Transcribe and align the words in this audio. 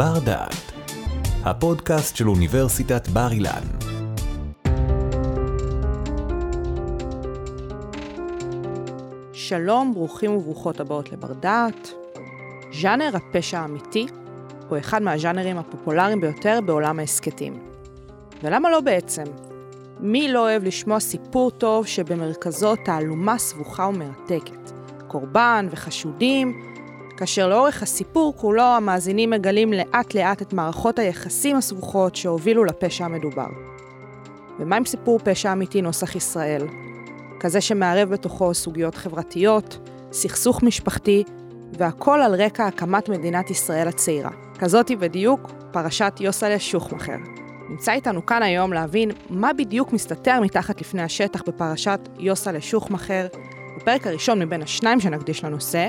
בר 0.00 0.18
דעת, 0.18 0.72
הפודקאסט 1.44 2.16
של 2.16 2.28
אוניברסיטת 2.28 3.08
בר 3.08 3.32
אילן. 3.32 3.62
שלום, 9.32 9.94
ברוכים 9.94 10.36
וברוכות 10.36 10.80
הבאות 10.80 11.12
לבר 11.12 11.32
דעת. 11.32 11.92
ז'אנר 12.80 13.10
הפשע 13.14 13.58
האמיתי 13.58 14.06
הוא 14.68 14.78
אחד 14.78 15.02
מהז'אנרים 15.02 15.58
הפופולריים 15.58 16.20
ביותר 16.20 16.58
בעולם 16.66 16.98
ההסכתים. 16.98 17.58
ולמה 18.42 18.70
לא 18.70 18.80
בעצם? 18.80 19.24
מי 19.98 20.32
לא 20.32 20.40
אוהב 20.40 20.64
לשמוע 20.64 21.00
סיפור 21.00 21.50
טוב 21.50 21.86
שבמרכזו 21.86 22.76
תעלומה 22.76 23.38
סבוכה 23.38 23.86
ומרתקת? 23.86 24.72
קורבן 25.08 25.66
וחשודים, 25.70 26.69
כאשר 27.20 27.48
לאורך 27.48 27.82
הסיפור 27.82 28.34
כולו 28.36 28.62
המאזינים 28.62 29.30
מגלים 29.30 29.72
לאט 29.72 30.14
לאט 30.14 30.42
את 30.42 30.52
מערכות 30.52 30.98
היחסים 30.98 31.56
הסבוכות 31.56 32.16
שהובילו 32.16 32.64
לפשע 32.64 33.04
המדובר. 33.04 33.46
ומה 34.58 34.76
עם 34.76 34.84
סיפור 34.84 35.18
פשע 35.24 35.52
אמיתי 35.52 35.82
נוסח 35.82 36.16
ישראל? 36.16 36.66
כזה 37.40 37.60
שמערב 37.60 38.08
בתוכו 38.08 38.54
סוגיות 38.54 38.94
חברתיות, 38.94 39.88
סכסוך 40.12 40.62
משפחתי, 40.62 41.24
והכל 41.78 42.20
על 42.20 42.34
רקע 42.34 42.66
הקמת 42.66 43.08
מדינת 43.08 43.50
ישראל 43.50 43.88
הצעירה. 43.88 44.30
כזאתי 44.58 44.96
בדיוק 44.96 45.50
פרשת 45.72 46.12
יוסלה 46.20 46.58
שוחמכר. 46.58 47.16
נמצא 47.68 47.92
איתנו 47.92 48.26
כאן 48.26 48.42
היום 48.42 48.72
להבין 48.72 49.10
מה 49.30 49.52
בדיוק 49.52 49.92
מסתתר 49.92 50.40
מתחת 50.40 50.80
לפני 50.80 51.02
השטח 51.02 51.42
בפרשת 51.42 52.00
יוסלה 52.18 52.60
שוחמכר, 52.60 53.26
בפרק 53.76 54.06
הראשון 54.06 54.38
מבין 54.42 54.62
השניים 54.62 55.00
שנקדיש 55.00 55.44
לנושא, 55.44 55.88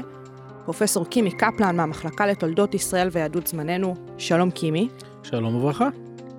פרופסור 0.65 1.05
קימי 1.05 1.31
קפלן 1.31 1.75
מהמחלקה 1.75 2.25
לתולדות 2.25 2.73
ישראל 2.75 3.09
ויהדות 3.11 3.47
זמננו. 3.47 3.95
שלום 4.17 4.51
קימי. 4.51 4.89
שלום 5.23 5.55
וברכה. 5.55 5.89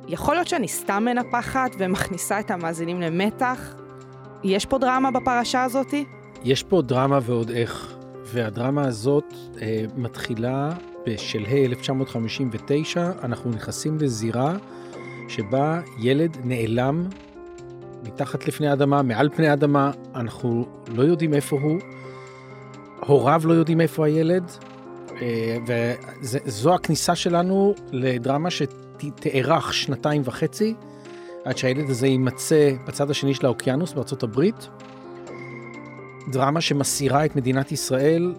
יכול 0.08 0.34
להיות 0.34 0.48
שאני 0.48 0.68
סתם 0.68 1.04
מנפחת 1.04 1.70
ומכניסה 1.78 2.40
את 2.40 2.50
המאזינים 2.50 3.00
למתח? 3.00 3.74
יש 4.44 4.66
פה 4.66 4.78
דרמה 4.78 5.10
בפרשה 5.10 5.64
הזאתי? 5.64 6.04
יש 6.44 6.62
פה 6.62 6.82
דרמה 6.82 7.18
ועוד 7.22 7.50
איך, 7.50 7.96
והדרמה 8.24 8.86
הזאת 8.86 9.34
אה, 9.62 9.84
מתחילה 9.96 10.70
בשלהי 11.06 11.66
1959, 11.66 13.10
אנחנו 13.22 13.50
נכנסים 13.50 13.98
לזירה 14.00 14.56
שבה 15.28 15.80
ילד 15.98 16.36
נעלם 16.44 17.06
מתחת 18.02 18.48
לפני 18.48 18.68
האדמה, 18.68 19.02
מעל 19.02 19.28
פני 19.28 19.48
האדמה, 19.48 19.90
אנחנו 20.14 20.66
לא 20.94 21.02
יודעים 21.02 21.34
איפה 21.34 21.58
הוא, 21.62 21.78
הוריו 23.06 23.42
לא 23.44 23.52
יודעים 23.52 23.80
איפה 23.80 24.06
הילד, 24.06 24.50
אה, 25.22 25.56
וזו 25.66 26.74
הכניסה 26.74 27.14
שלנו 27.14 27.74
לדרמה 27.92 28.48
שתארך 28.50 29.74
שנתיים 29.74 30.22
וחצי, 30.24 30.74
עד 31.44 31.56
שהילד 31.56 31.90
הזה 31.90 32.06
יימצא 32.06 32.72
בצד 32.86 33.10
השני 33.10 33.34
של 33.34 33.46
האוקיינוס 33.46 33.92
בארצות 33.92 34.22
הברית. 34.22 34.68
דרמה 36.32 36.60
שמסירה 36.60 37.24
את 37.24 37.36
מדינת 37.36 37.72
ישראל, 37.72 38.34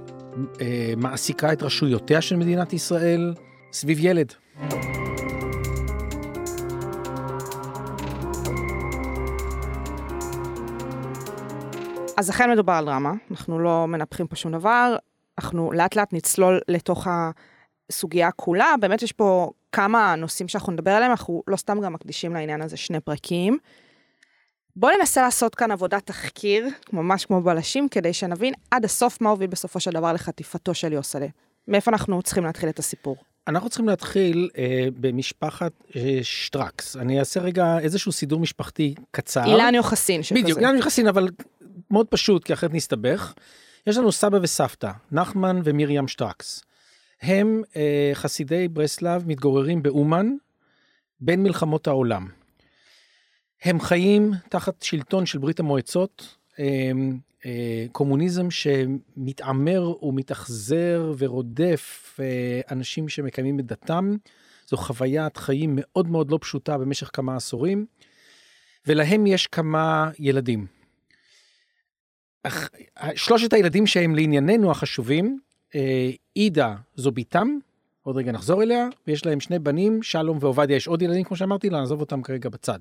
אה, 0.61 0.93
מעסיקה 0.97 1.53
את 1.53 1.63
רשויותיה 1.63 2.21
של 2.21 2.35
מדינת 2.35 2.73
ישראל 2.73 3.33
סביב 3.71 3.97
ילד. 4.01 4.33
אז 12.17 12.29
אכן 12.29 12.51
מדובר 12.51 12.73
על 12.73 12.85
דרמה, 12.85 13.11
אנחנו 13.31 13.59
לא 13.59 13.87
מנפחים 13.87 14.27
פה 14.27 14.35
שום 14.35 14.51
דבר, 14.51 14.95
אנחנו 15.39 15.71
לאט 15.71 15.95
לאט 15.95 16.13
נצלול 16.13 16.59
לתוך 16.67 17.07
הסוגיה 17.89 18.31
כולה, 18.31 18.73
באמת 18.79 19.01
יש 19.01 19.11
פה 19.11 19.51
כמה 19.71 20.15
נושאים 20.15 20.47
שאנחנו 20.47 20.73
נדבר 20.73 20.91
עליהם, 20.91 21.11
אנחנו 21.11 21.43
לא 21.47 21.55
סתם 21.55 21.81
גם 21.81 21.93
מקדישים 21.93 22.33
לעניין 22.33 22.61
הזה 22.61 22.77
שני 22.77 22.99
פרקים. 22.99 23.57
בואו 24.75 24.97
ננסה 24.97 25.21
לעשות 25.21 25.55
כאן 25.55 25.71
עבודת 25.71 26.05
תחקיר, 26.05 26.67
ממש 26.93 27.25
כמו 27.25 27.41
בלשים, 27.41 27.89
כדי 27.89 28.13
שנבין 28.13 28.53
עד 28.71 28.85
הסוף 28.85 29.21
מה 29.21 29.29
הוביל 29.29 29.47
בסופו 29.47 29.79
של 29.79 29.91
דבר 29.91 30.13
לחטיפתו 30.13 30.73
של 30.73 30.93
יוסלה. 30.93 31.27
מאיפה 31.67 31.91
אנחנו 31.91 32.21
צריכים 32.21 32.45
להתחיל 32.45 32.69
את 32.69 32.79
הסיפור? 32.79 33.15
אנחנו 33.47 33.69
צריכים 33.69 33.87
להתחיל 33.87 34.49
אה, 34.57 34.87
במשפחת 34.99 35.71
אה, 35.95 36.19
שטרקס. 36.21 36.97
אני 36.97 37.19
אעשה 37.19 37.39
רגע 37.39 37.79
איזשהו 37.79 38.11
סידור 38.11 38.39
משפחתי 38.39 38.95
קצר. 39.11 39.45
אילן 39.45 39.75
יוחסין 39.75 40.23
שכזה. 40.23 40.41
בדיוק, 40.41 40.59
אילן 40.59 40.75
יוחסין, 40.75 41.07
אבל 41.07 41.29
מאוד 41.91 42.07
פשוט, 42.07 42.43
כי 42.43 42.53
אחרת 42.53 42.73
נסתבך. 42.73 43.33
יש 43.87 43.97
לנו 43.97 44.11
סבא 44.11 44.37
וסבתא, 44.41 44.91
נחמן 45.11 45.61
ומרים 45.63 46.07
שטרקס. 46.07 46.63
הם 47.21 47.63
אה, 47.75 48.11
חסידי 48.13 48.67
ברסלב, 48.67 49.27
מתגוררים 49.27 49.83
באומן, 49.83 50.27
בין 51.19 51.43
מלחמות 51.43 51.87
העולם. 51.87 52.27
הם 53.63 53.79
חיים 53.79 54.31
תחת 54.49 54.81
שלטון 54.81 55.25
של 55.25 55.37
ברית 55.37 55.59
המועצות, 55.59 56.37
קומוניזם 57.91 58.51
שמתעמר 58.51 60.05
ומתאכזר 60.05 61.13
ורודף 61.17 62.19
אה, 62.19 62.61
אנשים 62.71 63.09
שמקיימים 63.09 63.59
את 63.59 63.65
דתם. 63.65 64.15
זו 64.67 64.77
חוויית 64.77 65.37
חיים 65.37 65.71
מאוד 65.75 66.07
מאוד 66.07 66.31
לא 66.31 66.37
פשוטה 66.41 66.77
במשך 66.77 67.09
כמה 67.13 67.35
עשורים, 67.35 67.85
ולהם 68.87 69.27
יש 69.27 69.47
כמה 69.47 70.11
ילדים. 70.19 70.65
שלושת 73.15 73.53
הילדים 73.53 73.87
שהם 73.87 74.15
לענייננו 74.15 74.71
החשובים, 74.71 75.39
אה, 75.75 76.09
עידה 76.33 76.75
זו 76.95 77.11
ביתם, 77.11 77.47
עוד 78.03 78.17
רגע 78.17 78.31
נחזור 78.31 78.63
אליה, 78.63 78.87
ויש 79.07 79.25
להם 79.25 79.39
שני 79.39 79.59
בנים, 79.59 80.03
שלום 80.03 80.37
ועובדיה, 80.41 80.75
יש 80.75 80.87
עוד 80.87 81.01
ילדים 81.01 81.23
כמו 81.23 81.37
שאמרתי, 81.37 81.69
נעזוב 81.69 81.99
אותם 81.99 82.21
כרגע 82.21 82.49
בצד. 82.49 82.79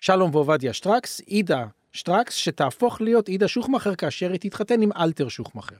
שלום 0.00 0.34
ועובדיה 0.34 0.72
שטרקס, 0.72 1.20
עידה 1.20 1.66
שטרקס, 1.96 2.34
שתהפוך 2.34 3.00
להיות 3.00 3.28
עידה 3.28 3.48
שוחמכר 3.48 3.94
כאשר 3.94 4.32
היא 4.32 4.40
תתחתן 4.40 4.82
עם 4.82 4.90
אלתר 4.92 5.28
שוחמכר. 5.28 5.76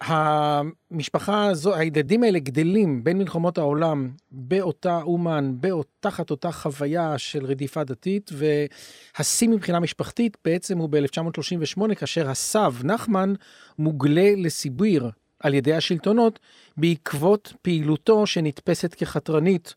המשפחה 0.00 1.46
הזו, 1.46 1.74
הילדים 1.74 2.22
האלה 2.22 2.38
גדלים 2.38 3.04
בין 3.04 3.18
מלחמות 3.18 3.58
העולם 3.58 4.10
באותה 4.30 5.02
אומן, 5.02 5.52
באות, 5.60 5.86
תחת 6.00 6.30
אותה 6.30 6.52
חוויה 6.52 7.18
של 7.18 7.44
רדיפה 7.44 7.84
דתית, 7.84 8.30
והשיא 8.32 9.48
מבחינה 9.48 9.80
משפחתית 9.80 10.36
בעצם 10.44 10.78
הוא 10.78 10.88
ב-1938, 10.88 11.94
כאשר 11.94 12.30
הסב 12.30 12.74
נחמן 12.84 13.32
מוגלה 13.78 14.32
לסיביר 14.36 15.10
על 15.40 15.54
ידי 15.54 15.74
השלטונות 15.74 16.38
בעקבות 16.76 17.52
פעילותו 17.62 18.26
שנתפסת 18.26 18.94
כחתרנית 18.94 19.74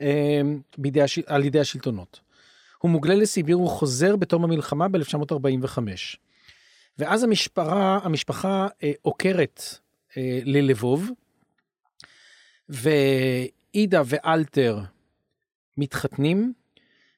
אה, 0.00 0.40
בידי, 0.78 1.00
על 1.26 1.44
ידי 1.44 1.60
השלטונות. 1.60 2.27
הוא 2.78 2.90
מוגלה 2.90 3.14
לסיביר, 3.14 3.56
הוא 3.56 3.68
חוזר 3.68 4.16
בתום 4.16 4.44
המלחמה 4.44 4.88
ב-1945. 4.88 5.78
ואז 6.98 7.22
המשפחה, 7.22 7.98
המשפחה 8.02 8.66
אה, 8.82 8.92
עוקרת 9.02 9.62
אה, 10.16 10.40
ללבוב, 10.44 11.10
ועידה 12.68 14.02
ואלתר 14.06 14.78
מתחתנים, 15.76 16.52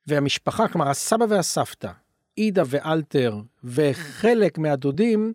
והמשפחה, 0.07 0.69
כלומר 0.69 0.89
הסבא 0.89 1.25
והסבתא, 1.29 1.91
עידה 2.37 2.63
ואלתר 2.67 3.37
וחלק 3.65 4.59
מהדודים 4.59 5.33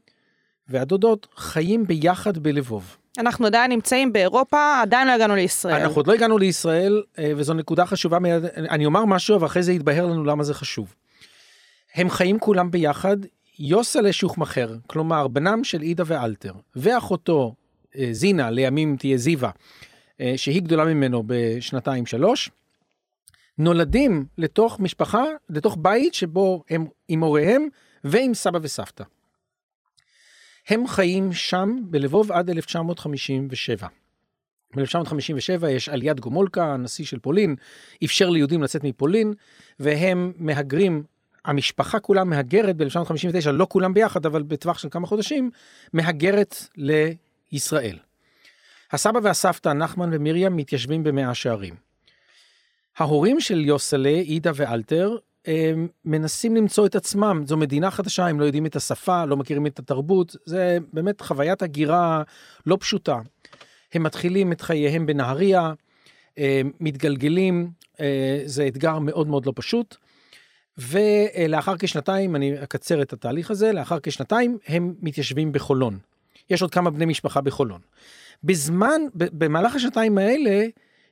והדודות 0.68 1.28
חיים 1.36 1.88
ביחד 1.88 2.38
בלבוב. 2.38 2.98
אנחנו 3.18 3.46
עדיין 3.46 3.72
נמצאים 3.72 4.14
באירופה, 4.14 4.82
עדיין 4.82 5.08
לא 5.08 5.12
הגענו 5.12 5.36
לישראל. 5.36 5.82
אנחנו 5.82 5.96
עוד 5.96 6.08
לא 6.08 6.14
הגענו 6.14 6.38
לישראל, 6.38 7.04
אה, 7.20 7.32
וזו 7.36 7.54
נקודה 7.54 7.86
חשובה, 7.86 8.18
אני 8.58 8.86
אומר 8.86 9.06
משהו, 9.06 9.42
ואחרי 9.42 9.64
זה 9.64 9.74
יתבהר 9.74 10.06
לנו 10.06 10.24
למה 10.24 10.44
זה 10.44 10.54
חשוב. 10.54 10.96
הם 11.96 12.10
חיים 12.10 12.40
כולם 12.40 12.72
ביחד, 12.72 13.18
יוסלה 13.60 14.14
שוחמכר, 14.14 14.76
כלומר 14.88 15.28
בנם 15.28 15.64
של 15.64 15.82
עידה 15.82 16.04
ואלתר, 16.08 16.54
ואחותו 16.76 17.56
אה, 17.98 18.08
זינה, 18.12 18.50
לימים 18.50 18.96
תהיה 18.98 19.18
זיווה, 19.18 19.50
אה, 20.22 20.34
שהיא 20.36 20.62
גדולה 20.62 20.86
ממנו 20.86 21.24
בשנתיים 21.28 22.06
שלוש, 22.06 22.50
נולדים 23.58 24.26
לתוך 24.38 24.80
משפחה, 24.80 25.24
לתוך 25.50 25.78
בית 25.82 26.14
שבו 26.14 26.64
הם 26.70 26.86
עם 27.08 27.24
הוריהם 27.24 27.68
ועם 28.04 28.34
סבא 28.34 28.60
וסבתא. 28.62 29.04
הם 30.70 30.88
חיים 30.88 31.34
שם 31.34 31.78
בלבוב 31.82 32.32
עד 32.32 32.50
1957. 32.50 33.88
ב-1957 34.76 35.68
יש 35.68 35.90
עליית 35.90 36.20
גומולקה, 36.20 36.74
הנשיא 36.74 37.06
של 37.06 37.20
פולין, 37.20 37.56
אפשר 38.04 38.30
ליהודים 38.30 38.64
לצאת 38.64 38.84
מפולין, 38.84 39.34
והם 39.80 40.34
מהגרים 40.38 41.04
המשפחה 41.46 42.00
כולה 42.00 42.24
מהגרת 42.24 42.78
ב-1959, 42.78 43.52
לא 43.52 43.68
כולם 43.70 43.94
ביחד, 43.94 44.26
אבל 44.26 44.44
בטווח 44.44 44.78
של 44.78 44.88
כמה 44.92 45.08
חודשים, 45.08 45.52
מהגרת 45.94 46.56
לישראל. 47.52 47.98
הסבא 48.92 49.20
והסבתא, 49.24 49.70
נחמן 49.70 50.10
ומרים, 50.14 50.56
מתיישבים 50.56 51.04
במאה 51.04 51.34
שערים. 51.34 51.76
ההורים 52.98 53.40
של 53.40 53.60
יוסלה, 53.60 54.10
עידה 54.10 54.52
ואלתר, 54.56 55.16
מנסים 56.06 56.56
למצוא 56.56 56.86
את 56.86 56.96
עצמם, 56.96 57.44
זו 57.46 57.58
מדינה 57.58 57.92
חדשה, 57.92 58.28
הם 58.28 58.40
לא 58.40 58.46
יודעים 58.46 58.66
את 58.66 58.76
השפה, 58.76 59.26
לא 59.26 59.38
מכירים 59.38 59.68
את 59.68 59.80
התרבות, 59.80 60.36
זה 60.46 60.78
באמת 60.94 61.22
חוויית 61.22 61.62
הגירה 61.62 62.24
לא 62.66 62.78
פשוטה. 62.80 63.20
הם 63.94 64.04
מתחילים 64.04 64.52
את 64.52 64.62
חייהם 64.62 65.06
בנהריה, 65.06 65.74
מתגלגלים, 66.80 67.70
אה, 68.00 68.42
זה 68.46 68.68
אתגר 68.68 69.00
מאוד 69.00 69.28
מאוד 69.28 69.46
לא 69.46 69.54
פשוט. 69.56 69.96
ולאחר 70.78 71.78
כשנתיים, 71.80 72.36
אני 72.36 72.64
אקצר 72.64 73.02
את 73.02 73.14
התהליך 73.14 73.52
הזה, 73.52 73.72
לאחר 73.72 73.98
כשנתיים 74.04 74.58
הם 74.68 74.94
מתיישבים 75.02 75.52
בחולון. 75.52 76.00
יש 76.50 76.62
עוד 76.62 76.72
כמה 76.72 76.90
בני 76.90 77.06
משפחה 77.06 77.42
בחולון. 77.42 77.82
בזמן, 78.44 79.02
במהלך 79.14 79.76
השנתיים 79.76 80.18
האלה, 80.18 80.66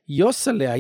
יוסלה, 0.10 0.74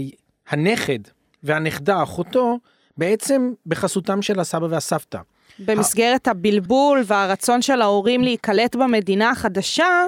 הנכד 0.47 0.99
והנכדה, 1.43 2.03
אחותו, 2.03 2.59
בעצם 2.97 3.53
בחסותם 3.65 4.21
של 4.21 4.39
הסבא 4.39 4.67
והסבתא. 4.69 5.19
במסגרת 5.59 6.27
הבלבול 6.27 7.01
והרצון 7.05 7.61
של 7.61 7.81
ההורים 7.81 8.21
להיקלט 8.21 8.75
במדינה 8.75 9.29
החדשה, 9.29 10.05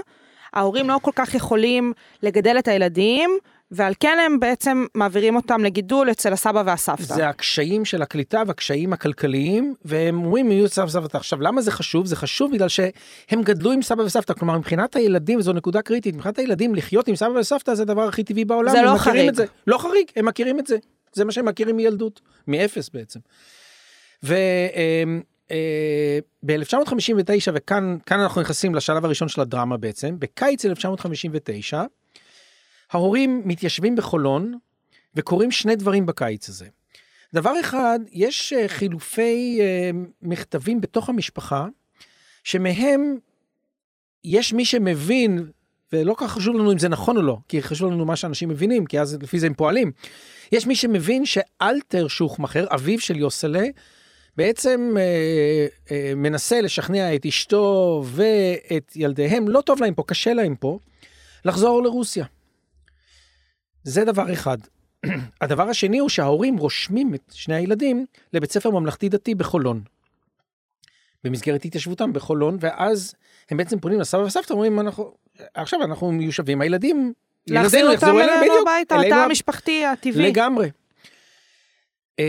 ההורים 0.54 0.90
לא 0.90 1.00
כל 1.02 1.12
כך 1.16 1.36
יכולים 1.36 1.94
לגדל 2.24 2.56
את 2.60 2.68
הילדים, 2.68 3.30
ועל 3.72 3.94
כן 4.00 4.18
הם 4.26 4.40
בעצם 4.40 4.86
מעבירים 4.96 5.36
אותם 5.36 5.64
לגידול 5.64 6.12
אצל 6.12 6.34
הסבא 6.34 6.64
והסבתא. 6.66 7.04
זה 7.04 7.30
הקשיים 7.30 7.86
של 7.86 8.02
הקליטה 8.02 8.44
והקשיים 8.48 8.94
הכלכליים, 8.94 9.74
והם 9.86 10.26
אומרים 10.26 10.52
יהיו 10.52 10.70
סבא 10.70 10.86
וסבתא. 10.86 11.18
עכשיו 11.18 11.42
למה 11.42 11.62
זה 11.62 11.72
חשוב? 11.72 12.06
זה 12.06 12.16
חשוב 12.16 12.52
בגלל 12.52 12.68
שהם 12.68 13.42
גדלו 13.44 13.72
עם 13.72 13.82
סבא 13.82 14.02
וסבתא, 14.02 14.34
כלומר 14.34 14.58
מבחינת 14.58 14.96
הילדים, 14.96 15.42
זו 15.42 15.54
נקודה 15.54 15.82
קריטית, 15.82 16.16
מבחינת 16.16 16.40
הילדים 16.40 16.76
לחיות 16.76 17.08
עם 17.08 17.16
סבא 17.16 17.30
וסבתא 17.30 17.76
זה 17.76 17.84
הדבר 17.84 18.08
הכי 18.08 18.24
טבעי 18.24 18.46
בעולם. 18.46 18.72
זה 18.72 18.82
לא 18.82 18.98
חריג. 18.98 19.36
זה. 19.36 19.46
לא 19.68 19.78
חריג, 19.78 20.06
הם 20.16 20.26
מכירים 20.26 20.60
את 20.60 20.68
זה. 20.68 20.78
זה 21.16 21.26
מה 21.26 21.32
שהם 21.32 21.46
מכירים 21.46 21.76
מילדות, 21.76 22.22
מאפס 22.48 22.90
בעצם. 22.90 23.20
וב-1959, 24.24 24.34
וכאן 27.54 27.98
אנחנו 28.12 28.42
נכנסים 28.42 28.76
לשלב 28.76 29.06
הראשון 29.06 29.28
של 29.28 29.42
הדרמה 29.42 29.78
בעצם, 29.78 30.16
בקיץ 30.20 30.66
1959, 30.66 31.84
ההורים 32.92 33.42
מתיישבים 33.46 33.96
בחולון 33.96 34.58
וקורים 35.16 35.52
שני 35.52 35.76
דברים 35.76 36.06
בקיץ 36.06 36.50
הזה. 36.50 36.68
דבר 37.34 37.60
אחד, 37.60 38.00
יש 38.12 38.54
אה, 38.54 38.68
חילופי 38.68 39.58
אה, 39.62 39.92
מכתבים 40.22 40.82
בתוך 40.82 41.10
המשפחה, 41.10 41.68
שמהם 42.44 43.18
יש 44.24 44.54
מי 44.54 44.66
שמבין, 44.66 45.52
ולא 45.96 46.14
כל 46.14 46.26
כך 46.26 46.32
חשוב 46.32 46.56
לנו 46.56 46.72
אם 46.72 46.80
זה 46.80 46.90
נכון 46.90 47.18
או 47.18 47.22
לא, 47.22 47.38
כי 47.48 47.62
חשוב 47.62 47.92
לנו 47.92 48.06
מה 48.06 48.16
שאנשים 48.16 48.50
מבינים, 48.50 48.86
כי 48.86 49.00
אז 49.00 49.18
לפי 49.22 49.40
זה 49.40 49.48
הם 49.48 49.54
פועלים. 49.54 49.92
יש 50.52 50.68
מי 50.68 50.76
שמבין 50.76 51.26
שאלתר 51.26 52.08
שוחמכר, 52.08 52.66
אביו 52.70 53.00
של 53.00 53.18
יוסלה, 53.18 53.66
בעצם 54.38 54.94
אה, 54.98 55.68
אה, 55.92 56.14
מנסה 56.16 56.62
לשכנע 56.62 57.16
את 57.16 57.26
אשתו 57.26 58.04
ואת 58.06 58.92
ילדיהם, 58.96 59.48
לא 59.48 59.62
טוב 59.62 59.82
להם 59.82 59.94
פה, 59.94 60.04
קשה 60.08 60.34
להם 60.34 60.56
פה, 60.56 60.80
לחזור 61.46 61.84
לרוסיה. 61.84 62.26
זה 63.84 64.06
דבר 64.06 64.34
אחד. 64.34 64.58
הדבר 65.42 65.70
השני 65.70 65.98
הוא 65.98 66.10
שההורים 66.10 66.58
רושמים 66.58 67.14
את 67.14 67.32
שני 67.34 67.56
הילדים 67.56 68.06
לבית 68.34 68.52
ספר 68.52 68.70
ממלכתי 68.70 69.10
דתי 69.10 69.36
בחולון. 69.36 69.82
במסגרת 71.25 71.66
התיישבותם 71.66 72.13
בחולון, 72.13 72.57
ואז 72.60 73.16
הם 73.50 73.57
בעצם 73.57 73.80
פונים 73.80 74.00
לסבא 74.00 74.22
וסבתא, 74.22 74.54
אומרים, 74.54 74.80
אנחנו, 74.80 75.13
עכשיו 75.54 75.83
אנחנו 75.83 76.12
מיושבים, 76.12 76.62
הילדים, 76.62 77.13
להחזיר 77.48 77.92
אותם 77.92 78.07
אלינו 78.07 78.54
הביתה, 78.62 78.95
התא 78.95 79.16
המשפחתי 79.16 79.86
הטבעי. 79.86 80.30
לגמרי. 80.30 80.69
אמ, 82.19 82.25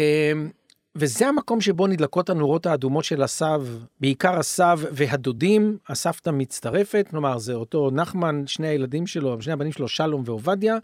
וזה 0.96 1.28
המקום 1.28 1.60
שבו 1.60 1.86
נדלקות 1.86 2.30
הנורות 2.30 2.66
האדומות 2.66 3.04
של 3.04 3.22
הסב, 3.22 3.62
בעיקר 4.00 4.38
הסב 4.38 4.80
והדודים, 4.92 5.78
הסבתא 5.88 6.30
מצטרפת, 6.30 7.06
כלומר 7.10 7.38
זה 7.38 7.54
אותו 7.54 7.90
נחמן, 7.92 8.46
שני 8.46 8.68
הילדים 8.68 9.06
שלו, 9.06 9.42
שני 9.42 9.52
הבנים 9.52 9.72
שלו, 9.72 9.88
שלום 9.88 10.22
ועובדיה. 10.26 10.76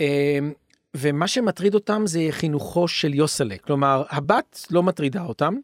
אמ, 0.00 0.52
ומה 0.94 1.28
שמטריד 1.28 1.74
אותם 1.74 2.02
זה 2.06 2.26
חינוכו 2.30 2.88
של 2.88 3.14
יוסלה, 3.14 3.58
כלומר 3.58 4.02
הבת 4.10 4.66
לא 4.70 4.82
מטרידה 4.82 5.24
אותם. 5.24 5.54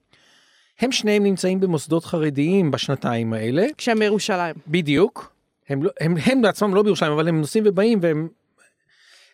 הם 0.81 0.93
שניהם 0.93 1.23
נמצאים 1.23 1.61
במוסדות 1.61 2.05
חרדיים 2.05 2.71
בשנתיים 2.71 3.33
האלה. 3.33 3.67
כשהם 3.79 3.99
בירושלים. 3.99 4.55
בדיוק. 4.69 5.33
הם, 5.69 5.83
לא, 5.83 5.91
הם, 6.01 6.15
הם 6.25 6.43
בעצמם 6.43 6.75
לא 6.75 6.83
בירושלים, 6.83 7.13
אבל 7.13 7.29
הם 7.29 7.41
נוסעים 7.41 7.65
ובאים 7.67 7.99
והם... 8.03 8.29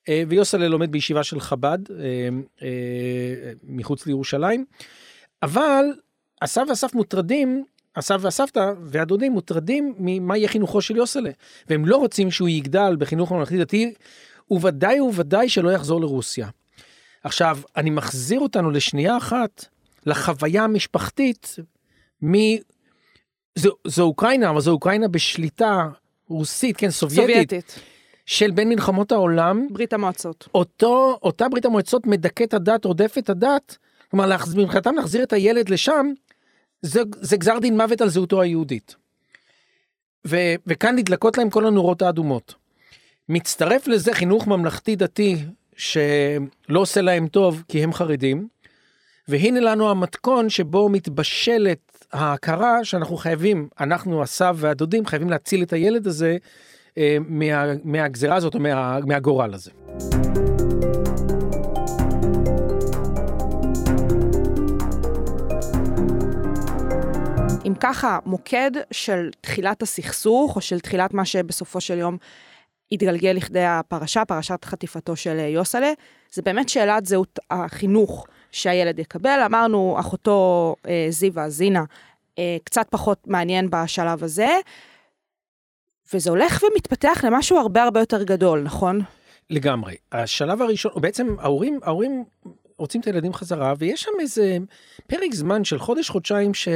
אה, 0.09 0.23
ויוסלה 0.29 0.69
לומד 0.69 0.93
בישיבה 0.93 1.25
של 1.25 1.41
חב"ד 1.41 1.79
אה, 1.91 2.29
אה, 2.63 3.53
מחוץ 3.65 4.07
לירושלים. 4.07 4.65
אבל 5.43 5.85
הסב 6.43 6.65
והסף 6.69 6.95
מוטרדים, 6.95 7.65
הסב 7.97 8.19
והסבתא 8.23 8.73
והדודים 8.83 9.33
מוטרדים 9.33 9.95
ממה 9.99 10.37
יהיה 10.37 10.49
חינוכו 10.49 10.81
של 10.81 10.97
יוסלה. 10.97 11.31
והם 11.69 11.87
לא 11.87 11.97
רוצים 11.97 12.31
שהוא 12.31 12.49
יגדל 12.49 12.97
בחינוך 12.99 13.33
ממלכתי 13.33 13.59
דתי, 13.59 13.95
וודאי 14.51 15.01
וודאי 15.01 15.49
שלא 15.49 15.71
יחזור 15.71 16.01
לרוסיה. 16.01 16.49
עכשיו, 17.25 17.59
אני 17.77 17.91
מחזיר 17.91 18.41
אותנו 18.41 18.71
לשנייה 18.71 19.17
אחת 19.17 19.67
לחוויה 20.07 20.65
המשפחתית 20.65 21.57
מ... 22.25 22.35
זו, 23.55 23.71
זו 23.85 24.03
אוקראינה, 24.03 24.51
אבל 24.51 24.61
זו 24.61 24.71
אוקראינה 24.71 25.09
בשליטה 25.09 25.89
רוסית, 26.29 26.77
כן, 26.77 26.91
סובייטית. 26.91 27.51
סובייטית. 27.51 27.81
של 28.27 28.51
בין 28.51 28.69
מלחמות 28.69 29.13
העולם. 29.13 29.67
ברית 29.71 29.93
המועצות. 29.93 30.49
אותו, 30.55 31.19
אותה 31.23 31.49
ברית 31.49 31.65
המועצות 31.65 32.07
מדכאת 32.07 32.55
הדת, 32.55 32.85
רודפת 32.85 33.31
הדת. 33.31 33.77
כלומר, 34.11 34.37
מבחינתם 34.57 34.95
להחזיר 34.95 35.23
את 35.23 35.33
הילד 35.33 35.69
לשם, 35.69 36.07
זה, 36.83 37.01
זה 37.21 37.37
גזר 37.37 37.59
דין 37.59 37.77
מוות 37.77 38.01
על 38.01 38.09
זהותו 38.09 38.43
היהודית. 38.43 38.97
ו, 40.27 40.37
וכאן 40.67 40.97
נדלקות 40.97 41.39
להם 41.39 41.51
כל 41.51 41.67
הנורות 41.67 42.03
האדומות. 42.03 42.55
מצטרף 43.29 43.87
לזה 43.87 44.15
חינוך 44.15 44.47
ממלכתי 44.47 44.97
דתי 44.97 45.37
שלא 45.77 46.81
עושה 46.81 47.01
להם 47.01 47.29
טוב 47.29 47.63
כי 47.69 47.85
הם 47.85 47.93
חרדים. 47.93 48.49
והנה 49.29 49.61
לנו 49.61 49.91
המתכון 49.91 50.49
שבו 50.49 50.89
מתבשלת 50.89 52.07
ההכרה 52.13 52.85
שאנחנו 52.85 53.17
חייבים, 53.17 53.69
אנחנו 53.81 54.23
הסב 54.23 54.57
והדודים 54.61 55.07
חייבים 55.07 55.31
להציל 55.31 55.63
את 55.63 55.73
הילד 55.73 56.07
הזה 56.07 56.37
אה, 56.99 57.17
מה, 57.29 57.65
מהגזרה 57.85 58.37
הזאת 58.37 58.55
או 58.55 58.61
מה, 58.61 58.99
מהגורל 59.01 59.55
הזה. 59.55 59.71
אם 67.67 67.75
ככה, 67.81 68.19
מוקד 68.27 68.71
של 68.91 69.31
תחילת 69.41 69.83
הסכסוך, 69.83 70.57
או 70.57 70.61
של 70.61 70.81
תחילת 70.81 71.15
מה 71.15 71.25
שבסופו 71.25 71.81
של 71.81 71.99
יום 71.99 72.17
התגלגל 72.93 73.31
לכדי 73.31 73.65
הפרשה, 73.65 74.25
פרשת 74.25 74.65
חטיפתו 74.65 75.17
של 75.17 75.39
יוסלה, 75.39 75.93
זה 76.33 76.43
באמת 76.43 76.69
שאלת 76.69 77.07
זהות 77.07 77.39
החינוך 77.51 78.27
שהילד 78.53 78.99
יקבל. 78.99 79.41
אמרנו, 79.47 79.97
אחותו 80.01 80.77
אה, 80.89 81.07
זיווה, 81.11 81.49
זינה, 81.49 81.85
אה, 82.39 82.57
קצת 82.65 82.87
פחות 82.91 83.19
מעניין 83.27 83.71
בשלב 83.71 84.25
הזה, 84.25 84.59
וזה 86.15 86.31
הולך 86.31 86.63
ומתפתח 86.63 87.25
למשהו 87.25 87.59
הרבה 87.59 87.83
הרבה 87.83 88.01
יותר 88.01 88.23
גדול, 88.23 88.63
נכון? 88.63 89.01
לגמרי. 89.51 89.95
השלב 90.13 90.63
הראשון, 90.63 90.93
בעצם 90.97 91.37
ההורים, 91.39 91.81
ההורים 91.83 92.25
רוצים 92.79 93.01
את 93.01 93.07
הילדים 93.07 93.35
חזרה, 93.35 93.75
ויש 93.79 94.03
שם 94.03 94.11
איזה 94.21 94.57
פרק 95.07 95.35
זמן 95.35 95.65
של 95.65 95.79
חודש, 95.79 96.11
חודשיים, 96.11 96.55
ש... 96.55 96.69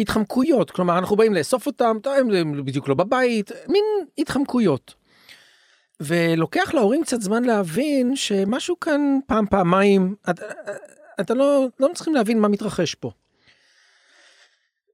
התחמקויות, 0.00 0.70
כלומר 0.70 0.98
אנחנו 0.98 1.16
באים 1.16 1.34
לאסוף 1.34 1.66
אותם, 1.66 1.96
הם 2.18 2.64
בדיוק 2.64 2.88
לא 2.88 2.94
בבית, 2.94 3.50
מין 3.68 3.84
התחמקויות. 4.18 4.94
ולוקח 6.00 6.74
להורים 6.74 7.02
קצת 7.02 7.20
זמן 7.20 7.44
להבין 7.44 8.16
שמשהו 8.16 8.80
כאן 8.80 9.18
פעם 9.26 9.46
פעמיים 9.46 10.14
אתה, 10.30 10.46
אתה 11.20 11.34
לא 11.34 11.66
לא 11.80 11.90
צריכים 11.94 12.14
להבין 12.14 12.40
מה 12.40 12.48
מתרחש 12.48 12.94
פה. 12.94 13.10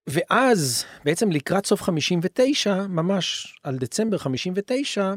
ואז 0.06 0.84
בעצם 1.04 1.30
לקראת 1.30 1.66
סוף 1.66 1.82
59 1.82 2.86
ממש 2.86 3.54
על 3.62 3.78
דצמבר 3.78 4.18
59 4.18 5.12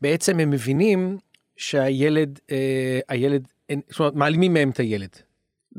בעצם 0.00 0.40
הם 0.40 0.50
מבינים 0.50 1.18
שהילד 1.56 2.38
אה, 2.50 3.00
הילד 3.08 3.48
זאת 3.90 4.00
אומרת 4.00 4.14
מעלימים 4.14 4.54
מהם 4.54 4.70
את 4.70 4.80
הילד 4.80 5.16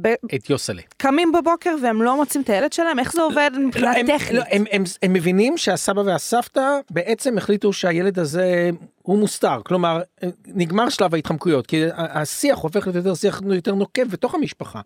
ב... 0.01 0.07
את 0.35 0.49
יוסלה. 0.49 0.81
קמים 0.97 1.31
בבוקר 1.31 1.75
והם 1.83 2.01
לא 2.01 2.15
מוצאים 2.15 2.43
את 2.43 2.49
הילד 2.49 2.73
שלהם? 2.73 2.99
איך 2.99 3.13
זה 3.13 3.21
עובד 3.21 3.51
מבחינה 3.65 3.93
לא, 4.01 4.17
טכנית? 4.17 4.31
לא, 4.31 4.43
הם, 4.51 4.63
הם, 4.71 4.83
הם 5.01 5.13
מבינים 5.13 5.57
שהסבא 5.57 5.99
והסבתא 5.99 6.79
בעצם 6.89 7.37
החליטו 7.37 7.73
שהילד 7.73 8.19
הזה 8.19 8.69
הוא 9.01 9.19
מוסתר. 9.19 9.61
כלומר, 9.65 10.01
נגמר 10.47 10.89
שלב 10.89 11.15
ההתחמקויות, 11.15 11.67
כי 11.67 11.83
השיח 11.95 12.59
הופך 12.59 12.87
להיות 12.87 12.95
יותר 12.95 13.15
שיח 13.15 13.41
יותר 13.51 13.75
נוקב 13.75 14.03
בתוך 14.03 14.35
המשפחה. 14.35 14.81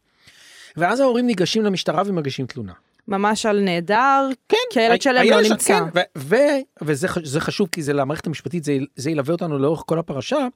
ואז 0.78 1.00
ההורים 1.00 1.28
ניגשים 1.28 1.64
למשטרה 1.64 2.04
ומגישים 2.06 2.46
תלונה. 2.46 2.74
ממש 3.08 3.46
על 3.46 3.60
נהדר, 3.60 4.30
כן, 4.50 4.58
כי 4.70 4.80
הילד 4.80 5.02
שלהם 5.02 5.30
לא 5.30 5.42
נמצא. 5.42 5.80
כן, 5.80 5.84
ו- 5.96 6.18
ו- 6.18 6.86
וזה 6.86 7.40
חשוב 7.40 7.68
כי 7.72 7.84
זה 7.84 7.94
למערכת 7.94 8.28
המשפטית, 8.28 8.64
זה, 8.64 8.78
זה 8.96 9.12
ילווה 9.12 9.32
אותנו 9.32 9.60
לאורך 9.60 9.84
כל 9.86 10.00
הפרשה. 10.00 10.48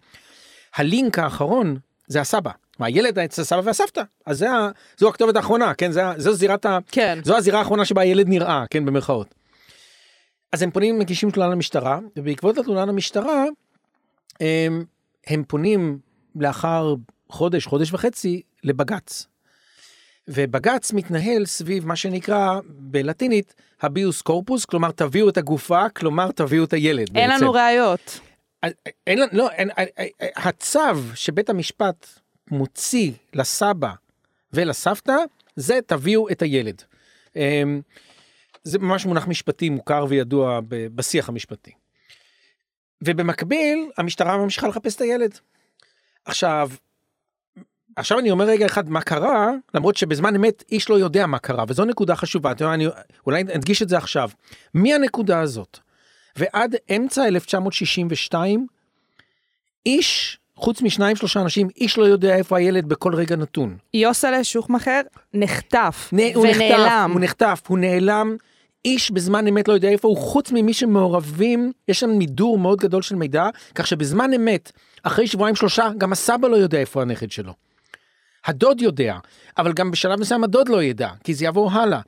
הלינק 0.76 1.20
האחרון 1.20 1.78
זה 2.08 2.22
הסבא. 2.22 2.52
מה, 2.80 2.86
הילד 2.86 3.20
אצל 3.20 3.42
הסבא 3.42 3.62
והסבתא, 3.64 4.02
אז 4.26 4.38
זה, 4.38 4.48
זו 4.98 5.10
הכתובת 5.10 5.36
האחרונה, 5.36 5.74
כן, 5.74 5.92
זה, 5.92 6.02
זו 6.18 6.34
זירת 6.34 6.66
ה... 6.66 6.78
כן. 6.92 7.20
זו 7.24 7.38
הזירה 7.38 7.60
האחרונה 7.60 7.86
שבה 7.86 8.02
הילד 8.02 8.28
נראה, 8.28 8.64
כן, 8.70 8.86
במרכאות. 8.86 9.36
אז 10.52 10.62
הם 10.62 10.72
פונים, 10.72 11.00
מגישים 11.00 11.32
תלונה 11.32 11.50
למשטרה, 11.50 12.00
ובעקבות 12.16 12.58
התלונה 12.58 12.86
למשטרה, 12.86 13.46
הם, 14.40 14.86
הם 15.28 15.44
פונים 15.48 16.00
לאחר 16.36 16.96
חודש, 17.30 17.66
חודש 17.66 17.94
וחצי, 17.94 18.42
לבג"ץ. 18.64 19.28
ובג"ץ 20.28 20.94
מתנהל 20.94 21.46
סביב 21.46 21.88
מה 21.88 21.96
שנקרא 21.96 22.60
בלטינית 22.68 23.56
הביוס 23.82 24.22
קורפוס, 24.22 24.66
כלומר 24.66 24.92
תביאו 24.92 25.30
את 25.30 25.38
הגופה, 25.38 25.90
כלומר 25.90 26.32
תביאו 26.32 26.64
את 26.64 26.74
הילד. 26.74 27.18
אין 27.18 27.30
בעצם. 27.30 27.44
לנו 27.44 27.54
ראיות. 27.54 28.20
אין, 29.08 29.20
לא, 29.32 29.52
אין, 29.52 29.70
הצו 30.36 30.80
שבית 31.16 31.50
המשפט 31.50 32.08
מוציא 32.52 33.12
לסבא 33.34 33.92
ולסבתא, 34.54 35.16
זה 35.56 35.80
תביאו 35.86 36.30
את 36.30 36.42
הילד. 36.42 36.82
אמ, 37.36 37.82
זה 38.64 38.80
ממש 38.80 39.06
מונח 39.06 39.28
משפטי 39.28 39.70
מוכר 39.70 40.06
וידוע 40.10 40.60
בשיח 40.68 41.30
המשפטי. 41.30 41.72
ובמקביל, 43.02 43.90
המשטרה 43.98 44.38
ממשיכה 44.38 44.68
לחפש 44.68 44.96
את 44.96 45.02
הילד. 45.02 45.38
עכשיו, 46.26 46.70
עכשיו 47.96 48.20
אני 48.20 48.32
אומר 48.32 48.46
רגע 48.46 48.66
אחד 48.66 48.90
מה 48.90 49.02
קרה, 49.02 49.52
למרות 49.74 49.98
שבזמן 49.98 50.36
אמת 50.36 50.64
איש 50.72 50.90
לא 50.90 51.00
יודע 51.00 51.26
מה 51.26 51.40
קרה, 51.40 51.66
וזו 51.68 51.86
נקודה 51.86 52.16
חשובה, 52.16 52.52
אתה 52.52 52.64
יודע, 52.64 52.74
אני 52.74 52.88
אולי 53.28 53.42
אדגיש 53.42 53.82
את 53.82 53.90
זה 53.90 53.98
עכשיו. 53.98 54.30
מהנקודה 54.74 55.40
הזאת 55.40 55.80
ועד 56.36 56.76
אמצע 56.96 57.28
1962, 57.28 58.68
איש, 59.86 60.40
חוץ 60.62 60.82
משניים 60.82 61.16
שלושה 61.16 61.42
אנשים, 61.42 61.68
איש 61.78 61.98
לא 61.98 62.04
יודע 62.04 62.36
איפה 62.36 62.58
הילד 62.58 62.86
בכל 62.90 63.16
רגע 63.16 63.36
נתון. 63.36 63.78
יוסלה 63.94 64.44
שוחמכר 64.44 65.02
נחטף 65.34 66.10
נ- 66.14 66.36
הוא 66.36 66.48
נחטף, 66.48 66.62
ונעלם. 66.66 67.10
הוא 67.14 67.22
נחטף, 67.22 67.62
הוא 67.68 67.78
נעלם. 67.78 68.36
איש 68.86 69.12
בזמן 69.12 69.48
אמת 69.48 69.68
לא 69.68 69.74
יודע 69.74 69.90
איפה 69.90 70.08
הוא, 70.08 70.18
חוץ 70.18 70.52
ממי 70.52 70.74
שמעורבים, 70.74 71.72
יש 71.88 72.00
שם 72.00 72.10
מידור 72.10 72.58
מאוד 72.58 72.80
גדול 72.80 73.02
של 73.02 73.16
מידע, 73.16 73.48
כך 73.76 73.88
שבזמן 73.88 74.34
אמת, 74.34 74.72
אחרי 75.04 75.28
שבועיים 75.28 75.56
שלושה, 75.56 75.90
גם 75.98 76.12
הסבא 76.12 76.48
לא 76.48 76.56
יודע 76.56 76.80
איפה 76.80 77.02
הנכד 77.02 77.32
שלו. 77.32 77.54
הדוד 78.46 78.82
יודע, 78.82 79.18
אבל 79.58 79.74
גם 79.74 79.92
בשלב 79.92 80.20
מסוים 80.20 80.44
הדוד 80.44 80.70
לא 80.70 80.84
ידע, 80.84 81.10
כי 81.24 81.34
זה 81.34 81.46
יעבור 81.46 81.72
הלאה. 81.72 82.00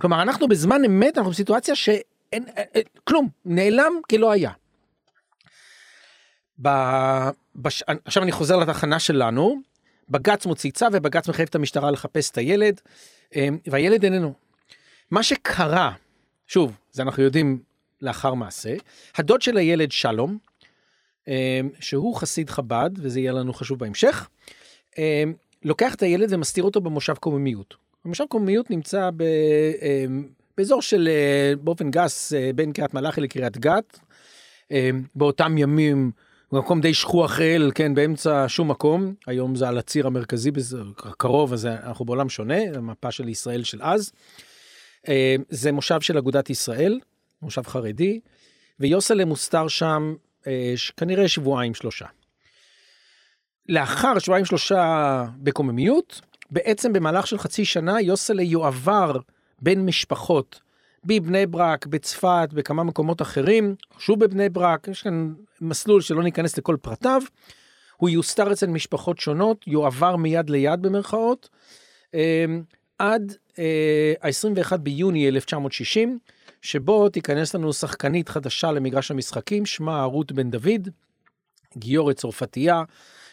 כלומר, 0.00 0.22
אנחנו 0.22 0.48
בזמן 0.48 0.84
אמת, 0.84 1.18
אנחנו 1.18 1.30
בסיטואציה 1.30 1.74
שאין, 1.74 2.44
אה, 2.58 2.62
אה, 2.76 2.80
כלום, 3.04 3.28
נעלם 3.44 3.92
כלא 4.10 4.30
היה. 4.32 4.50
ב... 6.62 6.68
בש... 7.56 7.82
עכשיו 8.04 8.22
אני 8.22 8.32
חוזר 8.32 8.56
לתחנה 8.56 8.98
שלנו, 8.98 9.60
בג"ץ 10.08 10.46
מוציא 10.46 10.70
צו 10.70 10.86
ובג"ץ 10.92 11.28
מחייב 11.28 11.48
את 11.48 11.54
המשטרה 11.54 11.90
לחפש 11.90 12.30
את 12.30 12.38
הילד, 12.38 12.80
אה, 13.36 13.48
והילד 13.66 14.04
איננו. 14.04 14.32
מה 15.10 15.22
שקרה, 15.22 15.92
שוב, 16.46 16.76
זה 16.92 17.02
אנחנו 17.02 17.22
יודעים 17.22 17.58
לאחר 18.02 18.34
מעשה, 18.34 18.74
הדוד 19.16 19.42
של 19.42 19.56
הילד 19.56 19.92
שלום, 19.92 20.38
אה, 21.28 21.60
שהוא 21.80 22.16
חסיד 22.16 22.50
חב"ד, 22.50 22.90
וזה 22.96 23.20
יהיה 23.20 23.32
לנו 23.32 23.52
חשוב 23.52 23.78
בהמשך, 23.78 24.28
אה, 24.98 25.24
לוקח 25.64 25.94
את 25.94 26.02
הילד 26.02 26.32
ומסתיר 26.32 26.64
אותו 26.64 26.80
במושב 26.80 27.14
קוממיות. 27.14 27.74
המושב 28.04 28.24
קוממיות 28.28 28.70
נמצא 28.70 29.10
ב, 29.16 29.24
באזור 30.56 30.82
של, 30.82 31.08
אה, 31.08 31.56
באופן 31.56 31.90
גס, 31.90 32.32
אה, 32.32 32.50
בין 32.54 32.72
קריית 32.72 32.94
מלאכי 32.94 33.20
לקריית 33.20 33.58
גת. 33.58 33.98
באותם 35.14 35.58
ימים, 35.58 36.10
במקום 36.52 36.80
די 36.80 36.94
שכוח 36.94 37.40
אל, 37.40 37.70
כן, 37.74 37.94
באמצע 37.94 38.44
שום 38.48 38.70
מקום. 38.70 39.14
היום 39.26 39.56
זה 39.56 39.68
על 39.68 39.78
הציר 39.78 40.06
המרכזי, 40.06 40.50
בזה, 40.50 40.78
קרוב, 40.96 41.52
אז 41.52 41.66
אנחנו 41.66 42.04
בעולם 42.04 42.28
שונה, 42.28 42.58
המפה 42.74 43.10
של 43.10 43.28
ישראל 43.28 43.64
של 43.64 43.82
אז. 43.82 44.12
אה, 45.08 45.36
זה 45.48 45.72
מושב 45.72 46.00
של 46.00 46.18
אגודת 46.18 46.50
ישראל, 46.50 47.00
מושב 47.42 47.62
חרדי, 47.62 48.20
ויוסלם 48.80 49.28
מוסתר 49.28 49.68
שם 49.68 50.14
אה, 50.46 50.74
כנראה 50.96 51.28
שבועיים 51.28 51.74
שלושה. 51.74 52.06
לאחר 53.68 54.18
שבועיים 54.18 54.44
שלושה 54.44 55.24
בקוממיות, 55.36 56.20
בעצם 56.50 56.92
במהלך 56.92 57.26
של 57.26 57.38
חצי 57.38 57.64
שנה 57.64 58.00
יוסלה 58.00 58.42
יועבר 58.42 59.16
בין 59.62 59.86
משפחות 59.86 60.60
בבני 61.04 61.46
ברק, 61.46 61.86
בצפת, 61.86 62.48
בכמה 62.52 62.84
מקומות 62.84 63.22
אחרים, 63.22 63.74
שוב 63.98 64.24
בבני 64.24 64.48
ברק, 64.48 64.88
יש 64.88 65.02
כאן 65.02 65.32
מסלול 65.60 66.00
שלא 66.00 66.22
ניכנס 66.22 66.58
לכל 66.58 66.76
פרטיו. 66.82 67.22
הוא 67.96 68.10
יוסתר 68.10 68.52
אצל 68.52 68.66
משפחות 68.66 69.18
שונות, 69.18 69.66
יועבר 69.66 70.16
מיד 70.16 70.50
ליד 70.50 70.82
במרכאות, 70.82 71.48
אה, 72.14 72.44
עד 72.98 73.34
אה, 73.58 74.12
ה-21 74.22 74.76
ביוני 74.76 75.28
1960, 75.28 76.18
שבו 76.62 77.08
תיכנס 77.08 77.54
לנו 77.54 77.72
שחקנית 77.72 78.28
חדשה 78.28 78.72
למגרש 78.72 79.10
המשחקים, 79.10 79.66
שמה 79.66 80.04
רות 80.04 80.32
בן 80.32 80.50
דוד, 80.50 80.88
גיורת 81.76 82.16
צרפתייה, 82.16 82.82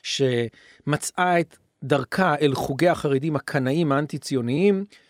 שמצאה 0.04 1.40
את 1.40 1.58
דרכה 1.84 2.36
אל 2.42 2.56
חוגי 2.56 2.90
החרדים 2.90 3.36
הקנאים 3.36 3.92
האנטי-ציוניים, 3.92 4.86
אה, 4.92 5.09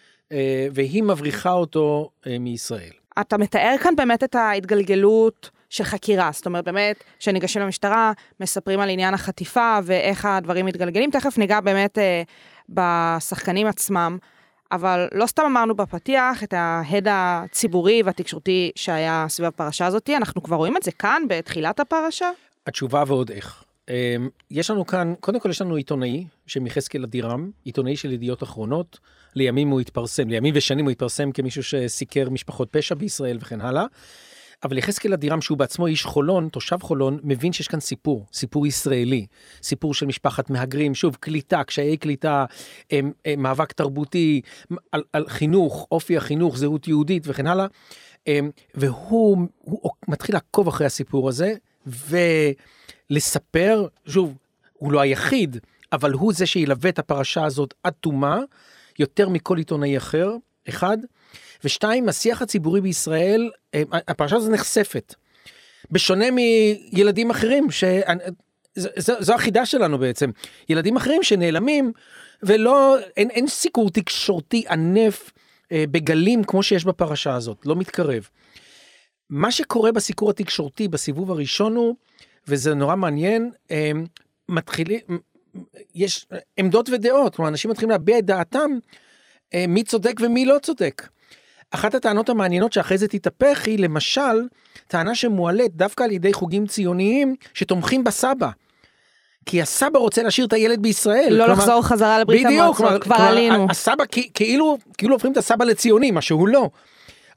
והיא 0.74 1.04
מבריחה 1.04 1.52
אותו 1.52 2.10
אה, 2.28 2.40
מישראל. 2.40 2.92
אתה 3.22 3.38
מתאר 3.38 3.76
כאן 3.84 3.96
באמת 3.96 4.24
את 4.24 4.36
ההתגלגלות 4.36 5.50
של 5.70 5.84
חקירה, 5.84 6.30
זאת 6.34 6.46
אומרת 6.46 6.66
באמת, 6.66 7.04
שניגשים 7.20 7.62
למשטרה, 7.62 8.12
מספרים 8.40 8.80
על 8.80 8.90
עניין 8.90 9.14
החטיפה 9.14 9.80
ואיך 9.84 10.26
הדברים 10.26 10.66
מתגלגלים, 10.66 11.12
תכף 11.12 11.38
ניגע 11.38 11.60
באמת 11.60 11.98
אה, 11.98 12.24
בשחקנים 12.70 13.68
עצמם, 13.68 14.18
אבל 14.72 15.08
לא 15.14 15.26
סתם 15.26 15.44
אמרנו 15.46 15.76
בפתיח 15.76 16.44
את 16.44 16.54
ההד 16.54 17.08
הציבורי 17.12 18.02
והתקשורתי 18.06 18.72
שהיה 18.76 19.26
סביב 19.30 19.48
הפרשה 19.48 19.86
הזאת, 19.86 20.10
אנחנו 20.18 20.44
כבר 20.44 20.56
רואים 20.56 20.78
את 20.78 20.84
זה 20.84 20.92
כאן 20.92 21.24
בתחילת 21.30 21.80
הפרשה? 21.80 22.30
התשובה 22.68 23.04
ועוד 23.08 23.32
איך. 23.32 23.64
אה, 23.90 24.16
יש 24.52 24.70
לנו 24.70 24.86
כאן, 24.86 25.14
קודם 25.20 25.40
כל 25.40 25.50
יש 25.50 25.62
לנו 25.62 25.76
עיתונאי, 25.76 26.26
שם 26.48 26.68
יחזקאל 26.68 27.04
אדירם, 27.04 27.52
עיתונאי 27.64 27.96
של 27.96 28.12
ידיעות 28.12 28.44
אחרונות, 28.44 29.00
לימים 29.36 29.70
הוא 29.70 29.82
התפרסם, 29.82 30.30
לימים 30.30 30.54
ושנים 30.58 30.86
הוא 30.86 30.92
התפרסם 30.92 31.32
כמישהו 31.32 31.64
שסיקר 31.64 32.30
משפחות 32.30 32.70
פשע 32.72 32.96
בישראל 32.96 33.38
וכן 33.42 33.62
הלאה. 33.62 33.86
אבל 34.64 34.78
יחזקאל 34.78 35.14
אדירם 35.14 35.42
שהוא 35.42 35.58
בעצמו 35.58 35.88
איש 35.88 36.04
חולון, 36.04 36.50
תושב 36.50 36.78
חולון, 36.82 37.20
מבין 37.24 37.54
שיש 37.54 37.68
כאן 37.68 37.80
סיפור, 37.80 38.26
סיפור 38.34 38.68
ישראלי, 38.68 39.26
סיפור 39.64 39.94
של 39.94 40.06
משפחת 40.06 40.50
מהגרים, 40.50 40.96
שוב, 40.96 41.18
קליטה, 41.20 41.64
קשיי 41.64 41.98
קליטה, 41.98 42.46
הם, 42.92 43.12
הם, 43.26 43.44
מאבק 43.44 43.72
תרבותי, 43.72 44.42
על, 44.92 45.04
על 45.14 45.30
חינוך, 45.30 45.88
אופי 45.92 46.18
החינוך, 46.18 46.58
זהות 46.58 46.88
יהודית 46.88 47.24
וכן 47.26 47.48
הלאה. 47.48 47.66
הם, 48.28 48.52
והוא 48.76 49.38
הוא 49.62 49.92
מתחיל 50.08 50.36
לעקוב 50.36 50.68
אחרי 50.68 50.88
הסיפור 50.88 51.30
הזה, 51.30 51.54
ולספר, 53.10 53.88
שוב, 54.06 54.38
הוא 54.74 54.92
לא 54.92 55.00
היחיד, 55.00 55.58
אבל 55.94 56.12
הוא 56.14 56.34
זה 56.34 56.46
שילווה 56.46 56.90
את 56.90 57.00
הפרשה 57.00 57.46
הזאת 57.46 57.74
עד 57.84 57.94
תומה, 57.94 58.40
יותר 59.00 59.30
מכל 59.30 59.58
עיתונאי 59.58 59.98
אחר, 59.98 60.32
אחד. 60.70 60.98
ושתיים, 61.64 62.10
השיח 62.10 62.42
הציבורי 62.42 62.82
בישראל, 62.82 63.50
אה, 63.74 63.84
הפרשה 63.92 64.36
הזו 64.36 64.52
נחשפת. 64.52 65.16
בשונה 65.92 66.26
מילדים 66.32 67.30
אחרים, 67.30 67.72
ש... 67.72 67.84
זו, 68.76 69.14
זו 69.20 69.34
החידה 69.34 69.66
שלנו 69.66 69.98
בעצם. 69.98 70.30
ילדים 70.70 70.98
אחרים 70.98 71.24
שנעלמים, 71.24 71.92
ולא, 72.44 72.98
אין, 73.18 73.30
אין 73.30 73.48
סיקור 73.48 73.90
תקשורתי 73.90 74.64
ענף 74.70 75.32
אה, 75.72 75.84
בגלים 75.92 76.44
כמו 76.44 76.64
שיש 76.64 76.86
בפרשה 76.86 77.36
הזאת, 77.36 77.66
לא 77.66 77.76
מתקרב. 77.76 78.28
מה 79.30 79.52
שקורה 79.52 79.92
בסיקור 79.92 80.30
התקשורתי 80.30 80.88
בסיבוב 80.88 81.32
הראשון 81.32 81.76
הוא, 81.76 81.96
וזה 82.50 82.74
נורא 82.74 82.96
מעניין, 82.96 83.52
אה, 83.72 83.92
מתחילים, 84.50 85.00
יש 85.96 86.28
עמדות 86.58 86.90
ודעות, 86.90 87.36
כלומר 87.36 87.50
אנשים 87.50 87.72
מתחילים 87.72 87.90
להביע 87.90 88.20
את 88.20 88.26
דעתם, 88.26 88.72
אה, 89.54 89.66
מי 89.68 89.84
צודק 89.84 90.16
ומי 90.22 90.46
לא 90.46 90.58
צודק. 90.62 91.08
אחת 91.72 91.96
הטענות 91.96 92.30
המעניינות 92.30 92.74
שאחרי 92.74 92.98
זה 92.98 93.08
תתהפך 93.08 93.64
היא 93.66 93.80
למשל 93.80 94.48
טענה 94.88 95.16
שמועלית 95.16 95.76
דווקא 95.76 96.04
על 96.04 96.12
ידי 96.12 96.34
חוגים 96.34 96.68
ציוניים 96.68 97.36
שתומכים 97.54 98.04
בסבא. 98.04 98.50
כי 99.46 99.62
הסבא 99.62 100.00
רוצה 100.00 100.24
להשאיר 100.24 100.48
את 100.48 100.54
הילד 100.54 100.82
בישראל. 100.82 101.34
לא 101.34 101.46
כלומר, 101.46 101.60
לחזור 101.60 101.82
חזרה 101.82 102.20
לברית 102.20 102.46
המועצות, 102.46 103.04
כבר 103.04 103.16
עלינו. 103.16 103.68
הסבא 103.70 104.04
כאילו, 104.34 104.78
כאילו 104.98 105.16
הופכים 105.16 105.32
את 105.32 105.38
הסבא 105.38 105.66
לציוני, 105.66 106.12
מה 106.12 106.22
שהוא 106.22 106.48
לא. 106.48 106.70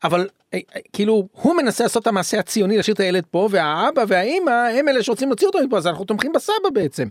אבל 0.05 0.29
אה, 0.55 0.59
אה, 0.77 0.81
כאילו 0.93 1.29
הוא 1.33 1.57
מנסה 1.57 1.85
לעשות 1.85 2.03
את 2.03 2.07
המעשה 2.07 2.39
הציוני 2.39 2.77
להשאיר 2.77 2.95
את 2.95 3.01
הילד 3.01 3.25
פה 3.31 3.49
והאבא 3.51 4.05
והאימא 4.09 4.51
הם 4.51 4.89
אלה 4.89 5.03
שרוצים 5.03 5.29
להוציא 5.29 5.47
אותו 5.47 5.59
מפה 5.67 5.77
אז 5.77 5.87
אנחנו 5.87 6.05
תומכים 6.05 6.33
בסבא 6.33 6.71
בעצם. 6.75 7.09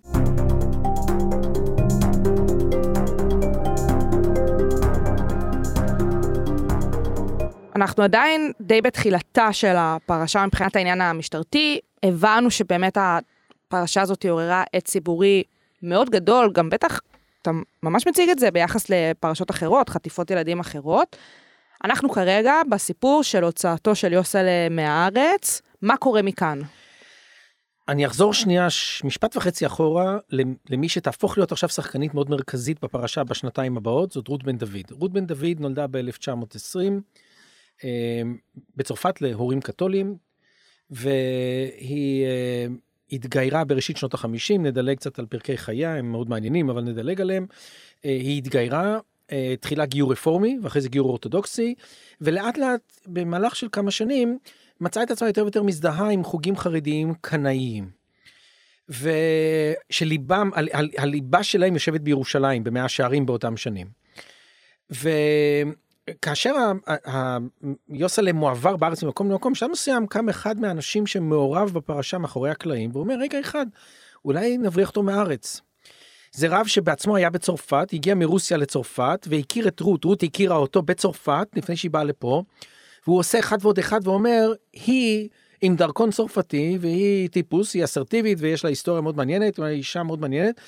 אנחנו 7.75 8.03
עדיין 8.03 8.51
די 8.62 8.81
בתחילתה 8.81 9.53
של 9.53 9.74
הפרשה 9.77 10.45
מבחינת 10.45 10.75
העניין 10.75 11.01
המשטרתי, 11.01 11.79
הבנו 12.03 12.51
שבאמת 12.51 12.98
הפרשה 12.98 14.01
הזאת 14.01 14.25
עוררה 14.25 14.63
עת 14.74 14.86
ציבורי 14.86 15.43
מאוד 15.83 16.10
גדול, 16.10 16.51
גם 16.53 16.69
בטח 16.69 17.00
אתה 17.41 17.51
ממש 17.83 18.07
מציג 18.07 18.29
את 18.29 18.39
זה 18.39 18.51
ביחס 18.51 18.89
לפרשות 18.89 19.51
אחרות, 19.51 19.89
חטיפות 19.89 20.31
ילדים 20.31 20.60
אחרות, 20.60 21.17
אנחנו 21.83 22.09
כרגע 22.09 22.53
בסיפור 22.71 23.23
של 23.23 23.43
הוצאתו 23.43 23.95
של 23.95 24.13
יוסלה 24.13 24.69
מהארץ, 24.69 25.61
מה 25.81 25.97
קורה 25.97 26.21
מכאן? 26.21 26.59
אני 27.89 28.05
אחזור 28.05 28.33
שנייה 28.33 28.69
ש- 28.69 29.03
משפט 29.03 29.38
וחצי 29.38 29.65
אחורה 29.65 30.17
למ- 30.29 30.55
למי 30.69 30.89
שתהפוך 30.89 31.38
להיות 31.38 31.51
עכשיו 31.51 31.69
שחקנית 31.69 32.13
מאוד 32.13 32.29
מרכזית 32.29 32.81
בפרשה 32.83 33.23
בשנתיים 33.23 33.77
הבאות, 33.77 34.11
זאת 34.11 34.27
רות 34.27 34.43
בן 34.43 34.57
דוד. 34.57 34.91
רות 34.91 35.11
בן 35.13 35.25
דוד 35.25 35.59
נולדה 35.59 35.88
ב-1920 35.88 36.79
אה, 37.83 38.21
בצרפת 38.75 39.21
להורים 39.21 39.61
קתולים, 39.61 40.15
והיא 40.89 42.25
אה, 42.25 42.65
התגיירה 43.11 43.63
בראשית 43.63 43.97
שנות 43.97 44.13
החמישים, 44.13 44.65
נדלג 44.65 44.97
קצת 44.97 45.19
על 45.19 45.25
פרקי 45.25 45.57
חייה, 45.57 45.95
הם 45.95 46.11
מאוד 46.11 46.29
מעניינים, 46.29 46.69
אבל 46.69 46.81
נדלג 46.83 47.21
עליהם. 47.21 47.45
אה, 48.05 48.09
היא 48.09 48.38
התגיירה, 48.38 48.93
אה, 48.93 49.00
תחילה 49.59 49.85
גיור 49.85 50.11
רפורמי, 50.11 50.59
ואחרי 50.61 50.81
זה 50.81 50.89
גיור 50.89 51.09
אורתודוקסי, 51.09 51.75
ולאט 52.21 52.57
לאט 52.57 53.00
במהלך 53.07 53.55
של 53.55 53.67
כמה 53.71 53.91
שנים, 53.91 54.38
מצאה 54.81 55.03
את 55.03 55.11
עצמה 55.11 55.27
יותר 55.27 55.41
ויותר 55.41 55.63
מזדהה 55.63 56.09
עם 56.09 56.23
חוגים 56.23 56.57
חרדיים 56.57 57.13
קנאיים. 57.21 58.01
ושליבם, 58.89 60.50
ה- 60.55 60.77
ה- 60.77 61.01
הליבה 61.01 61.43
שלהם 61.43 61.73
יושבת 61.73 62.01
בירושלים, 62.01 62.63
במאה 62.63 62.89
שערים 62.89 63.25
באותם 63.25 63.57
שנים. 63.57 63.88
וכאשר 64.89 66.55
ה- 66.55 67.09
ה- 67.09 67.38
יוסלם 67.89 68.35
מועבר 68.35 68.75
בארץ 68.77 69.03
ממקום 69.03 69.31
למקום, 69.31 69.53
בשלב 69.53 69.71
מסוים 69.71 70.07
קם 70.07 70.29
אחד 70.29 70.59
מהאנשים 70.59 71.07
שמעורב 71.07 71.69
בפרשה 71.73 72.17
מאחורי 72.17 72.50
הקלעים, 72.50 72.89
ואומר, 72.93 73.15
רגע 73.19 73.39
אחד, 73.39 73.65
אולי 74.25 74.57
נבריח 74.57 74.89
אותו 74.89 75.03
מהארץ. 75.03 75.61
זה 76.31 76.47
רב 76.50 76.67
שבעצמו 76.67 77.15
היה 77.15 77.29
בצרפת, 77.29 77.88
הגיע 77.93 78.15
מרוסיה 78.15 78.57
לצרפת, 78.57 79.27
והכיר 79.29 79.67
את 79.67 79.79
רות, 79.79 80.03
רות 80.03 80.23
הכירה 80.23 80.55
אותו 80.55 80.81
בצרפת, 80.81 81.47
לפני 81.55 81.75
שהיא 81.75 81.91
באה 81.91 82.03
לפה, 82.03 82.43
והוא 83.07 83.19
עושה 83.19 83.39
אחד 83.39 83.57
ועוד 83.61 83.79
אחד 83.79 84.07
ואומר, 84.07 84.53
היא 84.73 85.29
עם 85.61 85.75
דרכון 85.75 86.11
צרפתי, 86.11 86.77
והיא 86.81 87.29
טיפוס, 87.29 87.73
היא 87.73 87.83
אסרטיבית 87.83 88.38
ויש 88.41 88.63
לה 88.63 88.69
היסטוריה 88.69 89.01
מאוד 89.01 89.17
מעניינת, 89.17 89.59
היא 89.59 89.65
אישה 89.65 90.03
מאוד 90.03 90.21
מעניינת, 90.21 90.61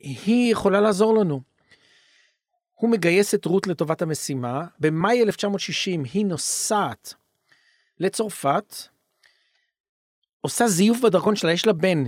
היא 0.00 0.52
יכולה 0.52 0.80
לעזור 0.80 1.14
לנו. 1.14 1.40
הוא 2.74 2.90
מגייס 2.90 3.34
את 3.34 3.44
רות 3.44 3.66
לטובת 3.66 4.02
המשימה, 4.02 4.64
במאי 4.80 5.22
1960 5.22 6.04
היא 6.12 6.26
נוסעת 6.26 7.14
לצרפת, 8.00 8.76
עושה 10.40 10.68
זיוף 10.68 11.00
בדרכון 11.00 11.36
שלה, 11.36 11.52
יש 11.52 11.66
לה 11.66 11.72
בן 11.72 12.04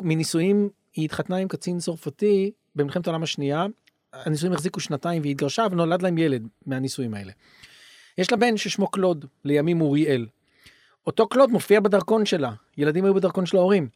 מנישואים, 0.00 0.68
היא 0.94 1.04
התחתנה 1.04 1.36
עם 1.36 1.48
קצין 1.48 1.78
צרפתי 1.78 2.50
במלחמת 2.74 3.06
העולם 3.06 3.22
השנייה, 3.22 3.66
הנישואים 4.12 4.52
החזיקו 4.52 4.80
שנתיים 4.80 5.22
והיא 5.22 5.32
התגרשה 5.32 5.66
ונולד 5.70 6.02
להם 6.02 6.18
ילד 6.18 6.48
מהנישואים 6.66 7.14
האלה. 7.14 7.32
יש 8.18 8.30
לה 8.30 8.36
בן 8.36 8.56
ששמו 8.56 8.88
קלוד, 8.88 9.24
לימים 9.44 9.80
אוריאל. 9.80 10.26
אותו 11.06 11.28
קלוד 11.28 11.50
מופיע 11.50 11.80
בדרכון 11.80 12.26
שלה, 12.26 12.52
ילדים 12.78 13.04
היו 13.04 13.14
בדרכון 13.14 13.46
של 13.46 13.56
ההורים. 13.56 13.88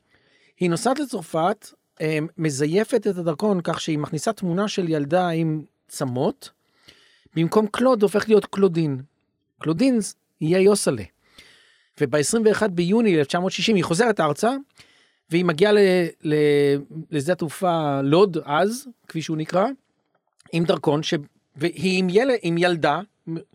היא 0.60 0.70
נוסעת 0.70 0.98
לצרפת, 0.98 1.68
אה, 2.00 2.18
מזייפת 2.38 3.06
את 3.06 3.16
הדרכון 3.16 3.60
כך 3.64 3.80
שהיא 3.80 3.98
מכניסה 3.98 4.32
תמונה 4.32 4.68
של 4.68 4.88
ילדה 4.88 5.28
עם 5.28 5.62
צמות, 5.88 6.50
במקום 7.34 7.66
קלוד 7.66 8.02
הופך 8.02 8.28
להיות 8.28 8.46
קלודין. 8.46 9.02
קלודין 9.58 9.98
יהיה 10.40 10.60
יוסלה. 10.60 11.02
וב-21 12.00 12.68
ביוני 12.68 13.18
1960 13.18 13.76
היא 13.76 13.84
חוזרת 13.84 14.20
ארצה, 14.20 14.50
והיא 15.30 15.44
מגיעה 15.44 15.72
לשדה 17.10 17.32
התעופה 17.32 18.00
לוד 18.00 18.38
אז, 18.44 18.88
כפי 19.08 19.22
שהוא 19.22 19.36
נקרא, 19.36 19.66
עם 20.52 20.64
דרכון, 20.64 21.02
ש... 21.02 21.14
והיא 21.56 21.98
עם, 21.98 22.08
יל... 22.10 22.30
עם 22.42 22.58
ילדה, 22.58 23.00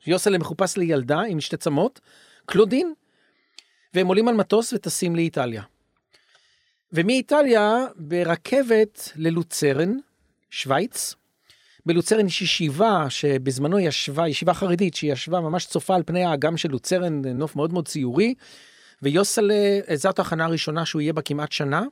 יוסלה 0.08 0.38
מחופש 0.38 0.78
לילדה 0.78 1.20
עם 1.20 1.40
שתי 1.40 1.58
צמות, 1.58 2.00
קלודין, 2.46 2.94
והם 3.94 4.08
עולים 4.08 4.28
על 4.28 4.36
מטוס 4.36 4.74
וטסים 4.74 5.16
לאיטליה. 5.16 5.64
ומאיטליה 6.94 7.86
ברכבת 7.96 9.12
ללוצרן, 9.16 9.98
שווייץ. 10.50 11.16
בלוצרן 11.86 12.28
יש 12.28 12.42
ישיבה 12.42 13.06
שבזמנו 13.10 13.80
ישבה, 13.80 14.28
ישיבה 14.28 14.54
חרדית 14.54 14.96
שישבה 14.96 15.40
ממש 15.40 15.66
צופה 15.66 15.96
על 15.96 16.04
פני 16.06 16.24
האגם 16.24 16.58
של 16.58 16.72
לוצרן, 16.72 17.22
נוף 17.26 17.56
מאוד 17.56 17.74
מאוד 17.74 17.88
ציורי. 17.88 18.34
ויוסלה, 19.02 19.56
זאת 19.96 20.20
ההכנה 20.20 20.46
הראשונה 20.46 20.86
שהוא 20.86 21.02
יהיה 21.02 21.14
בה 21.14 21.22
כמעט 21.22 21.52
שנה. 21.52 21.84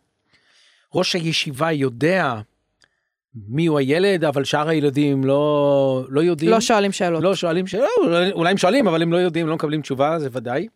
ראש 0.96 1.16
הישיבה 1.16 1.72
יודע 1.72 2.36
מיהו 3.48 3.78
הילד, 3.78 4.24
אבל 4.26 4.44
שאר 4.44 4.70
הילדים 4.70 5.24
לא, 5.24 6.06
לא 6.10 6.22
יודעים. 6.22 6.52
לא 6.52 6.62
שואלים 6.62 6.92
שאלות. 6.92 7.24
לא 7.24 7.36
שואלים 7.36 7.68
שאלות, 7.68 7.90
אולי- 8.06 8.32
אולי 8.32 8.52
הם 8.52 8.58
שואלים, 8.58 8.88
אבל 8.88 9.02
הם 9.02 9.12
לא 9.14 9.18
יודעים, 9.18 9.48
לא 9.48 9.56
מקבלים 9.56 9.82
תשובה, 9.82 10.20
זה 10.20 10.30
ודאי. 10.32 10.68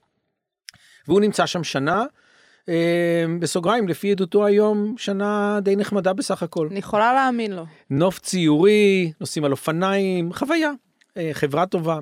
והוא 1.08 1.22
נמצא 1.22 1.46
שם 1.46 1.64
שנה, 1.64 2.04
אה, 2.70 3.26
בסוגריים, 3.40 3.88
לפי 3.88 4.12
עדותו 4.12 4.46
היום, 4.46 4.96
שנה 4.98 5.60
די 5.62 5.76
נחמדה 5.76 6.14
בסך 6.14 6.44
הכל. 6.44 6.68
אני 6.72 6.80
יכולה 6.80 7.14
להאמין 7.14 7.52
לו. 7.52 7.66
נוף 7.90 8.20
ציורי, 8.20 9.12
נוסעים 9.22 9.46
על 9.46 9.52
אופניים, 9.52 10.34
חוויה, 10.34 10.72
אה, 11.18 11.30
חברה 11.34 11.66
טובה. 11.66 12.00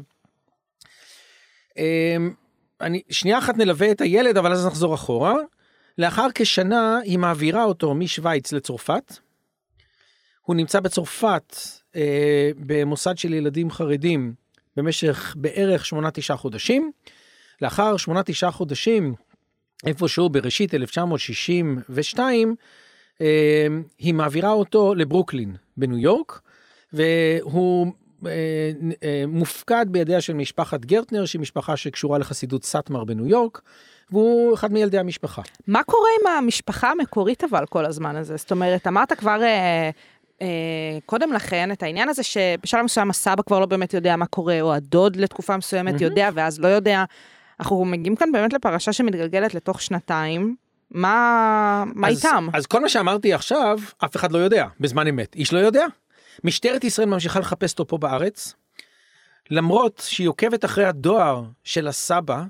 אני, 2.82 3.02
שנייה 3.10 3.38
אחת 3.38 3.58
נלווה 3.58 3.92
את 3.92 4.02
הילד, 4.02 4.38
אבל 4.38 4.52
אז 4.52 4.66
נחזור 4.66 4.96
אחורה. 4.96 5.36
לאחר 5.98 6.28
כשנה 6.36 7.00
היא 7.04 7.20
מעבירה 7.20 7.64
אותו 7.64 7.94
משוויץ 7.94 8.52
לצרפת. 8.52 9.18
הוא 10.42 10.56
נמצא 10.56 10.80
בצרפת 10.80 11.56
אה, 11.96 12.52
במוסד 12.58 13.18
של 13.18 13.34
ילדים 13.34 13.72
חרדים 13.72 14.34
במשך 14.78 15.36
בערך 15.38 15.86
שמונה 15.86 16.12
תשעה 16.12 16.38
חודשים. 16.38 16.92
לאחר 17.62 17.98
שמונה 17.98 18.24
תשעה 18.24 18.52
חודשים, 18.52 19.14
איפשהו 19.86 20.30
בראשית 20.30 20.74
1962, 20.74 22.56
אה, 23.22 23.68
היא 23.98 24.14
מעבירה 24.14 24.52
אותו 24.52 24.96
לברוקלין 24.96 25.56
בניו 25.78 25.98
יורק, 25.98 26.42
והוא 26.94 27.94
מופקד 29.28 29.86
בידיה 29.90 30.22
של 30.22 30.34
משפחת 30.34 30.86
גרטנר, 30.86 31.26
שהיא 31.26 31.42
משפחה 31.42 31.78
שקשורה 31.78 32.18
לחסידות 32.18 32.64
סאטמר 32.64 33.04
בניו 33.04 33.28
יורק, 33.28 33.62
והוא 34.12 34.54
אחד 34.54 34.74
מילדי 34.74 34.98
המשפחה. 34.98 35.42
מה 35.68 35.84
קורה 35.84 36.10
עם 36.22 36.28
המשפחה 36.28 36.92
המקורית 36.92 37.44
אבל 37.44 37.66
כל 37.66 37.86
הזמן 37.86 38.16
הזה? 38.16 38.38
זאת 38.38 38.52
אומרת, 38.52 38.88
אמרת 38.88 39.14
כבר 39.14 39.44
אה, 39.44 39.90
אה, 40.42 40.48
קודם 41.06 41.34
לכן 41.34 41.72
את 41.72 41.84
העניין 41.84 42.10
הזה 42.10 42.24
שבשלב 42.24 42.82
מסוים 42.84 43.10
הסבא 43.10 43.44
כבר 43.44 43.60
לא 43.60 43.66
באמת 43.66 43.94
יודע 43.94 44.16
מה 44.16 44.26
קורה, 44.26 44.62
או 44.62 44.74
הדוד 44.74 45.16
לתקופה 45.16 45.58
מסוימת 45.58 45.94
מהמם. 45.94 46.04
יודע 46.04 46.30
ואז 46.34 46.60
לא 46.60 46.68
יודע. 46.68 47.04
אנחנו 47.60 47.86
מגיעים 47.86 48.16
כאן 48.16 48.32
באמת 48.32 48.54
לפרשה 48.54 48.94
שמתגלגלת 48.94 49.56
לתוך 49.56 49.82
שנתיים. 49.82 50.56
מה, 50.92 51.84
מה 51.96 52.08
אז, 52.08 52.18
איתם? 52.18 52.48
אז 52.54 52.66
כל 52.66 52.82
מה 52.82 52.90
שאמרתי 52.90 53.34
עכשיו, 53.34 53.80
אף 54.06 54.16
אחד 54.16 54.32
לא 54.32 54.38
יודע, 54.38 54.68
בזמן 54.80 55.08
אמת. 55.08 55.36
איש 55.36 55.54
לא 55.54 55.60
יודע. 55.60 55.86
משטרת 56.44 56.84
ישראל 56.84 57.08
ממשיכה 57.08 57.40
לחפש 57.40 57.72
אותו 57.72 57.88
פה 57.88 57.98
בארץ, 57.98 58.54
למרות 59.50 60.04
שהיא 60.08 60.28
עוקבת 60.28 60.66
אחרי 60.66 60.86
הדואר 60.86 61.44
של 61.64 61.88
הסבא, 61.88 62.44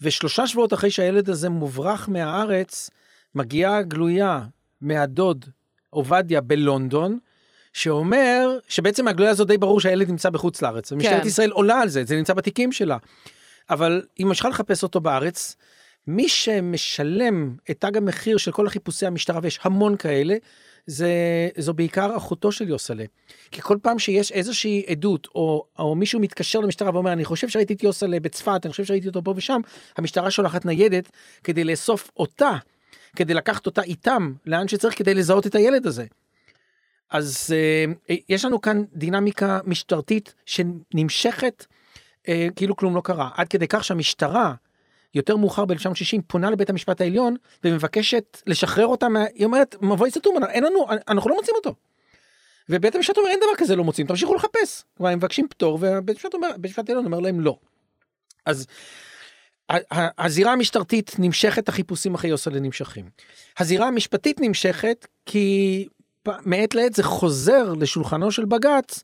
ושלושה 0.00 0.46
שבועות 0.46 0.72
אחרי 0.72 0.90
שהילד 0.90 1.30
הזה 1.30 1.48
מוברח 1.48 2.08
מהארץ, 2.08 2.90
מגיעה 3.34 3.82
גלויה 3.82 4.40
מהדוד 4.80 5.44
עובדיה 5.90 6.40
בלונדון, 6.40 7.18
שאומר 7.72 8.58
שבעצם 8.68 9.04
מהגלויה 9.04 9.30
הזאת 9.30 9.48
די 9.48 9.58
ברור 9.58 9.80
שהילד 9.80 10.08
נמצא 10.08 10.30
בחוץ 10.30 10.62
לארץ, 10.62 10.92
ומשטרת 10.92 11.22
כן. 11.22 11.26
ישראל 11.26 11.50
עולה 11.50 11.80
על 11.80 11.88
זה, 11.88 12.04
זה 12.04 12.16
נמצא 12.16 12.34
בתיקים 12.34 12.72
שלה. 12.72 12.96
אבל 13.70 14.02
היא 14.16 14.26
ממשיכה 14.26 14.48
לחפש 14.48 14.82
אותו 14.82 15.00
בארץ, 15.00 15.56
מי 16.06 16.28
שמשלם 16.28 17.56
את 17.70 17.80
תג 17.80 17.96
המחיר 17.96 18.36
של 18.36 18.52
כל 18.52 18.66
החיפושי 18.66 19.06
המשטרה, 19.06 19.40
ויש 19.42 19.60
המון 19.62 19.96
כאלה, 19.96 20.36
זה, 20.86 21.08
זו 21.58 21.74
בעיקר 21.74 22.16
אחותו 22.16 22.52
של 22.52 22.68
יוסלה. 22.68 23.04
כי 23.50 23.60
כל 23.62 23.78
פעם 23.82 23.98
שיש 23.98 24.32
איזושהי 24.32 24.84
עדות, 24.88 25.28
או, 25.34 25.64
או 25.78 25.94
מישהו 25.94 26.20
מתקשר 26.20 26.60
למשטרה 26.60 26.90
ואומר, 26.94 27.12
אני 27.12 27.24
חושב 27.24 27.48
שראיתי 27.48 27.74
את 27.74 27.82
יוסלה 27.82 28.20
בצפת, 28.20 28.60
אני 28.64 28.70
חושב 28.70 28.84
שראיתי 28.84 29.08
אותו 29.08 29.24
פה 29.24 29.34
ושם, 29.36 29.60
המשטרה 29.96 30.30
שולחת 30.30 30.64
ניידת 30.64 31.10
כדי 31.44 31.64
לאסוף 31.64 32.10
אותה, 32.16 32.56
כדי 33.16 33.34
לקחת 33.34 33.66
אותה 33.66 33.82
איתם, 33.82 34.32
לאן 34.46 34.68
שצריך 34.68 34.98
כדי 34.98 35.14
לזהות 35.14 35.46
את 35.46 35.54
הילד 35.54 35.86
הזה. 35.86 36.04
אז 37.10 37.54
אה, 37.56 38.14
יש 38.28 38.44
לנו 38.44 38.60
כאן 38.60 38.82
דינמיקה 38.92 39.58
משטרתית 39.64 40.34
שנמשכת 40.46 41.66
אה, 42.28 42.48
כאילו 42.56 42.76
כלום 42.76 42.94
לא 42.94 43.00
קרה, 43.04 43.30
עד 43.34 43.48
כדי 43.48 43.68
כך 43.68 43.84
שהמשטרה, 43.84 44.54
יותר 45.14 45.36
מאוחר 45.36 45.64
ב-1960, 45.64 46.20
פונה 46.26 46.50
לבית 46.50 46.70
המשפט 46.70 47.00
העליון 47.00 47.36
ומבקשת 47.64 48.42
לשחרר 48.46 48.86
אותה, 48.86 49.08
מה... 49.08 49.24
היא 49.34 49.44
אומרת, 49.44 49.76
מבוי 49.82 50.10
סתום, 50.10 50.44
אין 50.44 50.64
לנו, 50.64 50.86
אנחנו 51.08 51.30
לא 51.30 51.36
מוצאים 51.36 51.56
אותו. 51.56 51.74
ובית 52.68 52.94
המשפט 52.94 53.18
אומר, 53.18 53.28
אין 53.28 53.38
דבר 53.40 53.54
כזה 53.56 53.76
לא 53.76 53.84
מוצאים, 53.84 54.06
תמשיכו 54.06 54.34
לחפש. 54.34 54.84
כלומר, 54.96 55.12
הם 55.12 55.18
מבקשים 55.18 55.48
פטור, 55.48 55.78
ובית 55.80 56.16
המשפט 56.16 56.34
אומר, 56.34 56.48
בית 56.56 56.70
המשפט 56.70 56.88
העליון 56.88 57.04
אומר 57.04 57.20
להם 57.20 57.40
לא. 57.40 57.56
אז 58.46 58.66
הזירה 60.18 60.52
המשטרתית 60.52 61.16
נמשכת, 61.18 61.68
החיפושים 61.68 62.14
אחרי 62.14 62.30
יוסלה 62.30 62.60
נמשכים. 62.60 63.04
הזירה 63.58 63.86
המשפטית 63.88 64.40
נמשכת 64.40 65.06
כי 65.26 65.86
מעת 66.28 66.74
לעת 66.74 66.94
זה 66.94 67.02
חוזר 67.02 67.72
לשולחנו 67.72 68.32
של 68.32 68.44
בג"ץ 68.44 69.02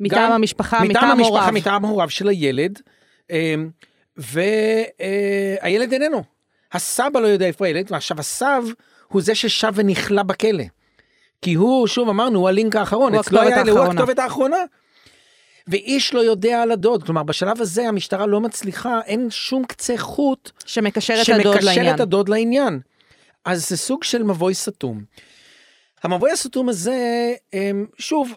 מטעם 0.00 0.18
גם- 0.18 0.32
המשפחה, 0.32 0.76
מטעם 0.76 0.88
מטעם 0.90 1.10
המשפחה, 1.10 1.28
הוריו. 1.28 1.52
מטעם 1.52 1.84
הוריו 1.84 2.10
של 2.10 2.28
הילד, 2.28 2.80
והילד 4.16 5.92
איננו. 5.92 6.22
הסבא 6.72 7.20
לא 7.20 7.26
יודע 7.26 7.46
איפה 7.46 7.66
הילד, 7.66 7.86
ועכשיו 7.92 8.20
הסב 8.20 8.62
הוא 9.08 9.22
זה 9.22 9.34
ששב 9.34 9.72
ונכלא 9.74 10.22
בכלא. 10.22 10.64
כי 11.42 11.54
הוא, 11.54 11.86
שוב 11.86 12.08
אמרנו, 12.08 12.38
הוא 12.38 12.48
הלינק 12.48 12.76
האחרון, 12.76 13.12
הוא 13.12 13.20
אצלו 13.20 13.38
הכתובת 13.38 13.52
היה- 13.56 13.62
הוא 13.72 13.80
האחרונה. 13.80 14.00
הכתובת 14.00 14.18
האחרונה. 14.18 14.56
ואיש 15.68 16.14
לא 16.14 16.20
יודע 16.20 16.62
על 16.62 16.70
הדוד, 16.70 17.04
כלומר 17.04 17.22
בשלב 17.22 17.60
הזה 17.60 17.88
המשטרה 17.88 18.26
לא 18.26 18.40
מצליחה, 18.40 19.00
אין 19.06 19.30
שום 19.30 19.64
קצה 19.64 19.94
חוט 19.98 20.50
שמקשר 20.66 21.14
את 21.22 21.28
הדוד 21.28 21.42
שמקשר 21.54 21.66
לעניין. 21.66 21.94
את 21.94 22.00
הדוד 22.00 22.28
לעניין. 22.28 22.80
אז 23.44 23.68
זה 23.68 23.76
סוג 23.76 24.04
של 24.04 24.22
מבוי 24.22 24.54
סתום. 24.54 25.02
המבוי 26.02 26.30
הסתום 26.32 26.68
הזה, 26.68 26.96
אמ, 27.54 27.86
שוב, 27.98 28.32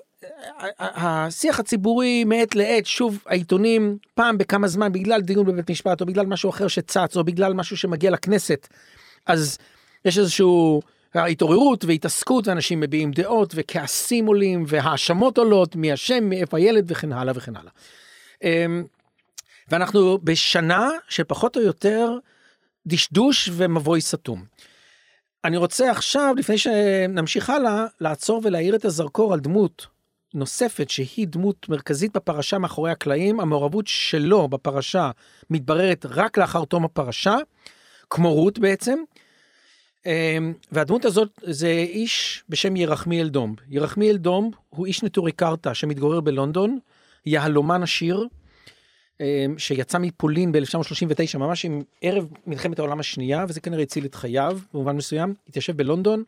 השיח 0.80 1.60
הציבורי 1.60 2.24
מעת 2.24 2.56
לעת, 2.56 2.86
שוב, 2.86 3.24
העיתונים, 3.26 3.98
פעם 4.14 4.38
בכמה 4.38 4.68
זמן, 4.68 4.92
בגלל 4.92 5.22
דיון 5.22 5.46
בבית 5.46 5.72
משפט, 5.72 6.02
או 6.02 6.06
בגלל 6.06 6.26
משהו 6.26 6.50
אחר 6.50 6.68
שצץ, 6.68 7.18
או 7.18 7.24
בגלל 7.24 7.54
משהו 7.54 7.78
שמגיע 7.78 8.12
לכנסת, 8.12 8.68
אז 9.26 9.58
יש 10.06 10.18
איזשהו 10.18 10.82
התעוררות 11.16 11.86
והתעסקות, 11.86 12.48
ואנשים 12.48 12.80
מביעים 12.80 13.12
דעות, 13.12 13.54
וכעסים 13.56 14.26
עולים, 14.26 14.64
והאשמות 14.68 15.38
עולות, 15.38 15.76
מי 15.76 15.94
אשם, 15.94 16.30
מאיפה 16.30 16.58
הילד, 16.58 16.92
וכן 16.92 17.12
הלאה 17.12 17.34
וכן 17.36 17.56
הלאה. 17.56 17.72
אמ, 18.44 18.84
ואנחנו 19.68 20.18
בשנה 20.24 20.90
שפחות 21.10 21.58
או 21.58 21.62
יותר 21.62 22.18
דשדוש 22.88 23.50
ומבוי 23.54 24.02
סתום. 24.02 24.44
אני 25.46 25.58
רוצה 25.58 25.92
עכשיו, 25.92 26.34
לפני 26.38 26.58
שנמשיך 26.58 27.50
הלאה, 27.50 27.86
לעצור 28.02 28.42
ולהאיר 28.44 28.76
את 28.76 28.86
הזרקור 28.86 29.34
על 29.34 29.40
דמות 29.40 29.88
נוספת 30.36 30.90
שהיא 30.90 31.28
דמות 31.28 31.70
מרכזית 31.70 32.14
בפרשה 32.14 32.58
מאחורי 32.58 32.92
הקלעים, 32.92 33.40
המעורבות 33.40 33.88
שלו 33.88 34.48
בפרשה 34.48 35.12
מתבררת 35.50 36.06
רק 36.10 36.38
לאחר 36.38 36.66
תום 36.66 36.86
הפרשה, 36.86 37.38
כמו 38.10 38.34
רות 38.34 38.60
בעצם. 38.60 39.00
אמ, 40.06 40.54
והדמות 40.72 41.06
הזאת 41.06 41.30
זה 41.44 41.70
איש 41.70 42.44
בשם 42.50 42.76
ירחמיאל 42.76 43.30
דומב. 43.30 43.56
ירחמיאל 43.70 44.18
דומב 44.18 44.54
הוא 44.70 44.86
איש 44.86 45.04
נטורי 45.04 45.32
קרתא 45.32 45.74
שמתגורר 45.74 46.22
בלונדון, 46.22 46.80
יהלומן 47.26 47.84
עשיר, 47.84 48.28
אמ, 49.22 49.26
שיצא 49.58 49.98
מפולין 49.98 50.52
ב-1939, 50.52 51.38
ממש 51.38 51.66
עם 51.66 51.84
ערב 52.02 52.28
מלחמת 52.48 52.80
העולם 52.80 53.00
השנייה, 53.00 53.46
וזה 53.50 53.62
כנראה 53.62 53.84
הציל 53.84 54.06
את 54.06 54.16
חייו 54.16 54.60
במובן 54.74 54.96
מסוים, 54.96 55.34
התיישב 55.50 55.78
בלונדון, 55.78 56.24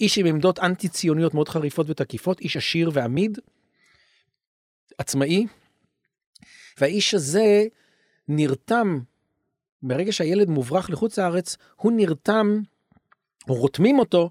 איש 0.00 0.18
עם 0.18 0.26
עמדות 0.26 0.58
אנטי 0.58 0.88
ציוניות 0.88 1.34
מאוד 1.34 1.48
חריפות 1.48 1.90
ותקיפות, 1.90 2.40
איש 2.40 2.56
עשיר 2.56 2.90
ועמיד, 2.92 3.38
עצמאי, 4.98 5.46
והאיש 6.80 7.14
הזה 7.14 7.64
נרתם, 8.28 8.98
ברגע 9.82 10.12
שהילד 10.12 10.48
מוברח 10.48 10.90
לחוץ 10.90 11.18
לארץ, 11.18 11.56
הוא 11.76 11.92
נרתם, 11.92 12.60
או 13.48 13.54
רותמים 13.54 13.98
אותו, 13.98 14.30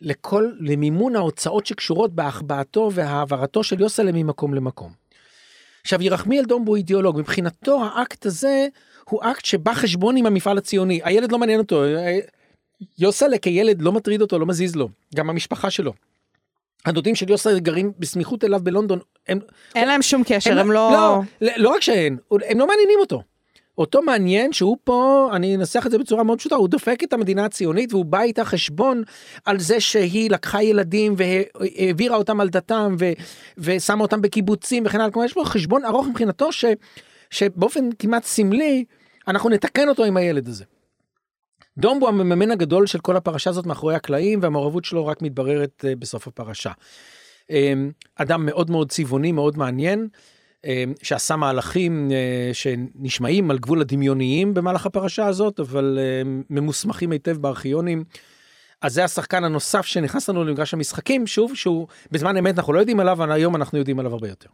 לכל, 0.00 0.50
למימון 0.60 1.16
ההוצאות 1.16 1.66
שקשורות 1.66 2.14
בהחבאתו 2.14 2.90
והעברתו 2.92 3.64
של 3.64 3.80
יוסלם 3.80 4.14
ממקום 4.14 4.54
למקום. 4.54 4.92
עכשיו 5.82 6.02
ירחמיאל 6.02 6.44
דומב 6.44 6.68
הוא 6.68 6.76
אידיאולוג, 6.76 7.18
מבחינתו 7.18 7.84
האקט 7.84 8.26
הזה 8.26 8.68
הוא 9.10 9.20
אקט 9.22 9.44
שבא 9.44 9.74
חשבון 9.74 10.16
עם 10.16 10.26
המפעל 10.26 10.58
הציוני, 10.58 11.00
הילד 11.04 11.32
לא 11.32 11.38
מעניין 11.38 11.60
אותו, 11.60 11.84
יוסלה 12.98 13.38
כילד 13.38 13.82
לא 13.82 13.92
מטריד 13.92 14.22
אותו, 14.22 14.38
לא 14.38 14.46
מזיז 14.46 14.76
לו, 14.76 14.88
גם 15.14 15.30
המשפחה 15.30 15.70
שלו. 15.70 15.92
הדודים 16.86 17.14
של 17.14 17.30
יוסלה 17.30 17.58
גרים 17.58 17.92
בסמיכות 17.98 18.44
אליו 18.44 18.60
בלונדון, 18.62 18.98
הם, 19.28 19.38
אין 19.74 19.88
להם 19.88 20.02
שום 20.02 20.22
קשר, 20.26 20.52
הם 20.52 20.58
הם 20.58 20.72
לא... 20.72 20.90
לא, 20.92 21.20
לא, 21.40 21.52
לא 21.56 21.68
רק 21.68 21.82
שאין, 21.82 22.16
הם 22.30 22.58
לא 22.58 22.66
מעניינים 22.66 22.98
אותו. 23.00 23.22
אותו 23.78 24.02
מעניין 24.02 24.52
שהוא 24.52 24.76
פה, 24.84 25.28
אני 25.32 25.56
אנסח 25.56 25.86
את 25.86 25.90
זה 25.90 25.98
בצורה 25.98 26.22
מאוד 26.22 26.38
פשוטה, 26.38 26.54
הוא 26.54 26.68
דופק 26.68 27.02
את 27.04 27.12
המדינה 27.12 27.44
הציונית 27.44 27.92
והוא 27.92 28.04
בא 28.04 28.20
איתה 28.20 28.44
חשבון 28.44 29.02
על 29.44 29.58
זה 29.58 29.80
שהיא 29.80 30.30
לקחה 30.30 30.62
ילדים 30.62 31.14
והעבירה 31.16 32.16
אותם 32.16 32.40
על 32.40 32.48
דתם 32.48 32.96
ו, 32.98 33.12
ושמה 33.58 34.02
אותם 34.02 34.22
בקיבוצים 34.22 34.82
וכן 34.86 35.00
הלאה, 35.00 35.10
כלומר 35.10 35.26
יש 35.26 35.32
פה 35.32 35.44
חשבון 35.44 35.84
ארוך 35.84 36.06
מבחינתו 36.06 36.52
ש, 36.52 36.64
שבאופן 37.30 37.88
כמעט 37.98 38.24
סמלי 38.24 38.84
אנחנו 39.28 39.50
נתקן 39.50 39.88
אותו 39.88 40.04
עם 40.04 40.16
הילד 40.16 40.48
הזה. 40.48 40.64
דום 41.78 41.98
הוא 42.00 42.08
המממן 42.08 42.50
הגדול 42.50 42.86
של 42.86 42.98
כל 42.98 43.16
הפרשה 43.16 43.50
הזאת 43.50 43.66
מאחורי 43.66 43.94
הקלעים 43.94 44.38
והמעורבות 44.42 44.84
שלו 44.84 45.06
רק 45.06 45.22
מתבררת 45.22 45.84
אה, 45.88 45.96
בסוף 45.96 46.28
הפרשה. 46.28 46.70
אה, 47.50 47.72
אדם 48.16 48.46
מאוד 48.46 48.70
מאוד 48.70 48.90
צבעוני 48.90 49.32
מאוד 49.32 49.58
מעניין. 49.58 50.08
אה, 50.66 50.84
שעשה 51.02 51.36
מהלכים 51.36 52.08
אה, 52.12 52.50
שנשמעים 52.52 53.50
על 53.50 53.58
גבול 53.58 53.80
הדמיוניים 53.80 54.54
במהלך 54.54 54.86
הפרשה 54.86 55.26
הזאת, 55.26 55.60
אבל 55.60 55.98
אה, 56.00 56.30
ממוסמכים 56.50 57.10
היטב 57.10 57.36
בארכיונים. 57.36 58.04
אז 58.82 58.94
זה 58.94 59.04
השחקן 59.04 59.44
הנוסף 59.44 59.86
שנכנס 59.86 60.28
לנו 60.28 60.44
למגרש 60.44 60.74
המשחקים, 60.74 61.26
שוב, 61.26 61.54
שהוא 61.54 61.86
בזמן 62.10 62.36
אמת 62.36 62.58
אנחנו 62.58 62.72
לא 62.72 62.78
יודעים 62.78 63.00
עליו, 63.00 63.12
אבל 63.12 63.32
היום 63.32 63.56
אנחנו 63.56 63.78
יודעים 63.78 63.98
עליו 63.98 64.12
הרבה 64.12 64.28
יותר. 64.28 64.48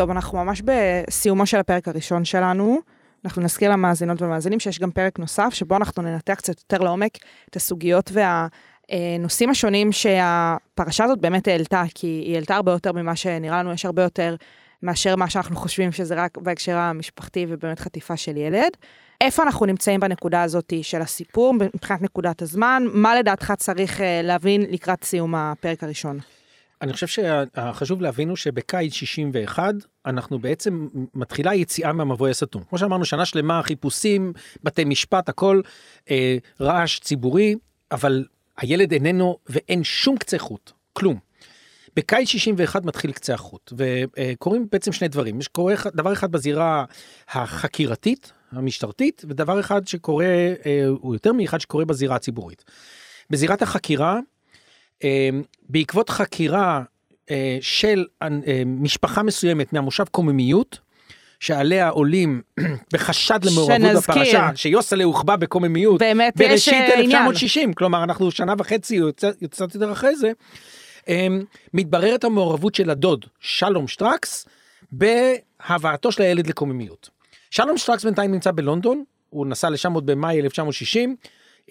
טוב, 0.00 0.10
אנחנו 0.10 0.44
ממש 0.44 0.62
בסיומו 0.64 1.46
של 1.46 1.56
הפרק 1.56 1.88
הראשון 1.88 2.24
שלנו. 2.24 2.78
אנחנו 3.24 3.42
נזכיר 3.42 3.70
למאזינות 3.70 4.22
ולמאזינים 4.22 4.60
שיש 4.60 4.78
גם 4.78 4.90
פרק 4.90 5.18
נוסף, 5.18 5.48
שבו 5.54 5.76
אנחנו 5.76 6.02
ננתח 6.02 6.34
קצת 6.34 6.58
יותר 6.58 6.84
לעומק 6.84 7.18
את 7.50 7.56
הסוגיות 7.56 8.10
והנושאים 8.12 9.50
השונים 9.50 9.92
שהפרשה 9.92 11.04
הזאת 11.04 11.20
באמת 11.20 11.48
העלתה, 11.48 11.82
כי 11.94 12.06
היא 12.06 12.34
העלתה 12.34 12.56
הרבה 12.56 12.72
יותר 12.72 12.92
ממה 12.92 13.16
שנראה 13.16 13.58
לנו, 13.58 13.72
יש 13.72 13.84
הרבה 13.84 14.02
יותר 14.02 14.36
מאשר 14.82 15.16
מה 15.16 15.30
שאנחנו 15.30 15.56
חושבים 15.56 15.92
שזה 15.92 16.14
רק 16.14 16.38
בהקשר 16.38 16.76
המשפחתי 16.76 17.46
ובאמת 17.48 17.80
חטיפה 17.80 18.16
של 18.16 18.36
ילד. 18.36 18.76
איפה 19.20 19.42
אנחנו 19.42 19.66
נמצאים 19.66 20.00
בנקודה 20.00 20.42
הזאת 20.42 20.72
של 20.82 21.02
הסיפור, 21.02 21.54
מבחינת 21.54 22.02
נקודת 22.02 22.42
הזמן? 22.42 22.82
מה 22.92 23.16
לדעתך 23.16 23.52
צריך 23.58 24.00
אה, 24.00 24.20
להבין 24.22 24.62
לקראת 24.70 25.04
סיום 25.04 25.34
הפרק 25.34 25.84
הראשון? 25.84 26.18
אני 26.82 26.92
חושב 26.92 27.06
שחשוב 27.06 28.02
להבין 28.02 28.28
הוא 28.28 28.36
שבקיץ 28.36 28.92
61 28.92 29.74
אנחנו 30.06 30.38
בעצם 30.38 30.88
מתחילה 31.14 31.54
יציאה 31.54 31.92
מהמבוי 31.92 32.30
הסתום. 32.30 32.62
כמו 32.68 32.78
שאמרנו 32.78 33.04
שנה 33.04 33.24
שלמה 33.24 33.62
חיפושים 33.62 34.32
בתי 34.62 34.84
משפט 34.84 35.28
הכל 35.28 35.60
אה, 36.10 36.36
רעש 36.60 36.98
ציבורי 36.98 37.54
אבל 37.92 38.24
הילד 38.56 38.92
איננו 38.92 39.38
ואין 39.46 39.84
שום 39.84 40.16
קצה 40.16 40.38
חוט 40.38 40.72
כלום. 40.92 41.18
בקיץ 41.96 42.28
61 42.28 42.84
מתחיל 42.84 43.12
קצה 43.12 43.34
החוט 43.34 43.72
וקורים 43.76 44.66
בעצם 44.72 44.92
שני 44.92 45.08
דברים 45.08 45.40
יש 45.40 45.48
קורה 45.48 45.74
דבר 45.94 46.12
אחד 46.12 46.32
בזירה 46.32 46.84
החקירתית 47.28 48.32
המשטרתית 48.52 49.24
ודבר 49.28 49.60
אחד 49.60 49.86
שקורה 49.86 50.24
אה, 50.66 50.86
הוא 50.86 51.14
יותר 51.14 51.32
מאחד 51.32 51.60
שקורה 51.60 51.84
בזירה 51.84 52.16
הציבורית. 52.16 52.64
בזירת 53.30 53.62
החקירה 53.62 54.18
בעקבות 55.68 56.10
חקירה 56.10 56.82
של 57.60 58.04
משפחה 58.66 59.22
מסוימת 59.22 59.72
מהמושב 59.72 60.04
קוממיות, 60.10 60.78
שעליה 61.40 61.88
עולים 61.88 62.42
בחשד 62.92 63.44
למעורבות 63.44 63.76
שנזכיר. 63.80 64.14
בפרשה, 64.14 64.50
שיוסלה 64.54 65.04
הוחבא 65.04 65.36
בקוממיות 65.36 65.98
באמת 66.00 66.36
בראשית 66.36 66.74
אה, 66.74 66.80
עניין. 66.80 66.96
1960, 67.00 67.72
כלומר 67.74 68.02
אנחנו 68.04 68.30
שנה 68.30 68.54
וחצי 68.58 68.96
יוצא- 68.96 69.30
יוצאת 69.40 69.74
יותר 69.74 69.92
אחרי 69.92 70.16
זה, 70.16 70.30
אמ, 71.08 71.42
מתבררת 71.74 72.24
המעורבות 72.24 72.74
של 72.74 72.90
הדוד 72.90 73.24
שלום 73.40 73.88
שטרקס 73.88 74.46
בהבאתו 74.92 76.12
של 76.12 76.22
הילד 76.22 76.46
לקוממיות. 76.46 77.10
שלום 77.50 77.78
שטרקס 77.78 78.04
בינתיים 78.04 78.32
נמצא 78.32 78.50
בלונדון, 78.52 79.04
הוא 79.30 79.46
נסע 79.46 79.70
לשם 79.70 79.92
עוד 79.92 80.06
במאי 80.06 80.40
1960, 80.40 81.16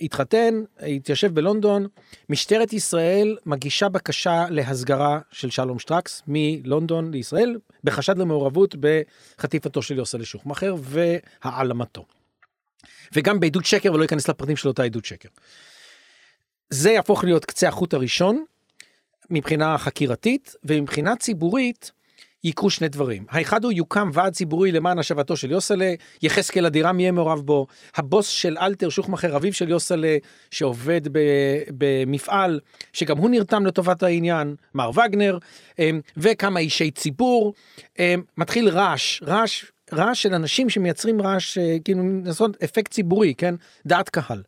התחתן, 0.02 0.64
התיישב 0.80 1.34
בלונדון, 1.34 1.88
משטרת 2.30 2.74
ישראל 2.74 3.38
מגישה 3.46 3.90
בקשה 3.90 4.46
להסגרה 4.50 5.20
של 5.32 5.50
שלום 5.50 5.80
שטרקס 5.80 6.24
מלונדון 6.28 7.12
לישראל, 7.12 7.58
בחשד 7.84 8.18
למעורבות 8.18 8.76
בחטיפתו 8.80 9.82
של 9.82 9.98
יוסלה 9.98 10.26
שוחמכר 10.26 10.76
והעלמתו. 10.80 12.06
וגם 13.14 13.40
בעדות 13.40 13.66
שקר, 13.66 13.94
ולא 13.94 14.06
אכנס 14.06 14.30
לפרטים 14.30 14.56
של 14.56 14.68
אותה 14.68 14.84
עדות 14.84 15.06
שקר. 15.06 15.30
זה 16.70 16.92
יהפוך 16.92 17.24
להיות 17.24 17.46
קצה 17.46 17.68
החוט 17.68 17.94
הראשון 17.94 18.46
מבחינה 19.30 19.78
חקירתית, 19.78 20.56
ומבחינה 20.64 21.16
ציבורית 21.16 21.92
יקרו 22.44 22.70
שני 22.70 22.90
דברים. 22.90 23.26
האחד 23.30 23.64
הוא 23.64 23.72
יוקם 23.72 24.10
ועד 24.14 24.34
ציבורי 24.34 24.72
למען 24.72 25.00
השבתו 25.00 25.38
של 25.38 25.52
יוסלה, 25.52 25.94
יחזקאל 26.22 26.66
אדירם 26.66 27.00
יהיה 27.00 27.12
מעורב 27.12 27.40
בו, 27.40 27.68
הבוס 27.96 28.28
של 28.28 28.58
אלתר 28.58 28.90
שוחמכר, 28.90 29.36
אביו 29.36 29.54
של 29.54 29.70
יוסלה, 29.70 30.18
שעובד 30.52 31.02
במפעל, 31.78 32.60
שגם 32.94 33.18
הוא 33.18 33.30
נרתם 33.30 33.66
לטובת 33.66 34.04
העניין, 34.04 34.56
מר 34.74 34.90
וגנר, 34.90 35.38
אמ, 35.80 36.02
וכמה 36.18 36.60
אישי 36.60 36.92
ציבור. 36.92 37.54
אמ, 38.00 38.22
מתחיל 38.38 38.70
רעש, 38.70 39.24
רעש, 39.24 39.66
רעש 39.94 40.22
של 40.22 40.34
אנשים 40.34 40.70
שמייצרים 40.70 41.22
רעש, 41.22 41.58
אה, 41.58 41.78
כאילו 41.86 42.04
לעשות 42.26 42.64
אפקט 42.64 42.92
ציבורי, 42.92 43.34
כן? 43.38 43.56
דעת 43.86 44.10
קהל. 44.10 44.44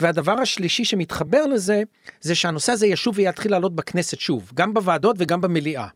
והדבר 0.00 0.32
השלישי 0.32 0.84
שמתחבר 0.84 1.46
לזה, 1.46 1.82
זה 2.20 2.34
שהנושא 2.34 2.72
הזה 2.72 2.86
ישוב 2.86 3.14
ויתחיל 3.18 3.50
לעלות 3.50 3.74
בכנסת 3.74 4.20
שוב, 4.20 4.50
גם 4.54 4.74
בוועדות 4.74 5.16
וגם 5.18 5.40
במליאה. 5.40 5.86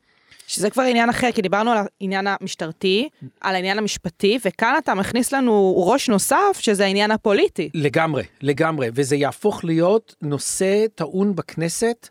שזה 0.47 0.71
כבר 0.71 0.83
עניין 0.83 1.09
אחר, 1.09 1.33
כי 1.33 1.43
דיברנו 1.43 1.71
על 1.71 1.79
העניין 2.01 2.27
המשטרתי, 2.27 3.09
על 3.41 3.55
העניין 3.55 3.79
המשפטי, 3.79 4.39
וכאן 4.45 4.75
אתה 4.79 4.95
מכניס 4.95 5.33
לנו 5.33 5.85
ראש 5.87 6.09
נוסף, 6.09 6.59
שזה 6.61 6.85
העניין 6.85 7.11
הפוליטי. 7.11 7.71
לגמרי, 7.75 8.23
לגמרי, 8.41 8.89
וזה 8.95 9.17
יהפוך 9.17 9.65
להיות 9.65 10.15
נושא 10.23 10.87
טעון 10.95 11.37
בכנסת, 11.37 12.09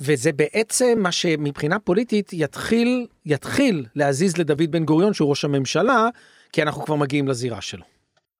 וזה 0.00 0.32
בעצם 0.32 0.94
מה 0.96 1.12
שמבחינה 1.12 1.78
פוליטית 1.78 2.32
יתחיל, 2.32 3.06
יתחיל 3.26 3.86
להזיז 3.94 4.36
לדוד 4.36 4.70
בן 4.70 4.84
גוריון, 4.84 5.14
שהוא 5.14 5.30
ראש 5.30 5.44
הממשלה, 5.44 6.08
כי 6.52 6.62
אנחנו 6.62 6.84
כבר 6.84 6.94
מגיעים 6.94 7.28
לזירה 7.28 7.60
שלו. 7.60 7.84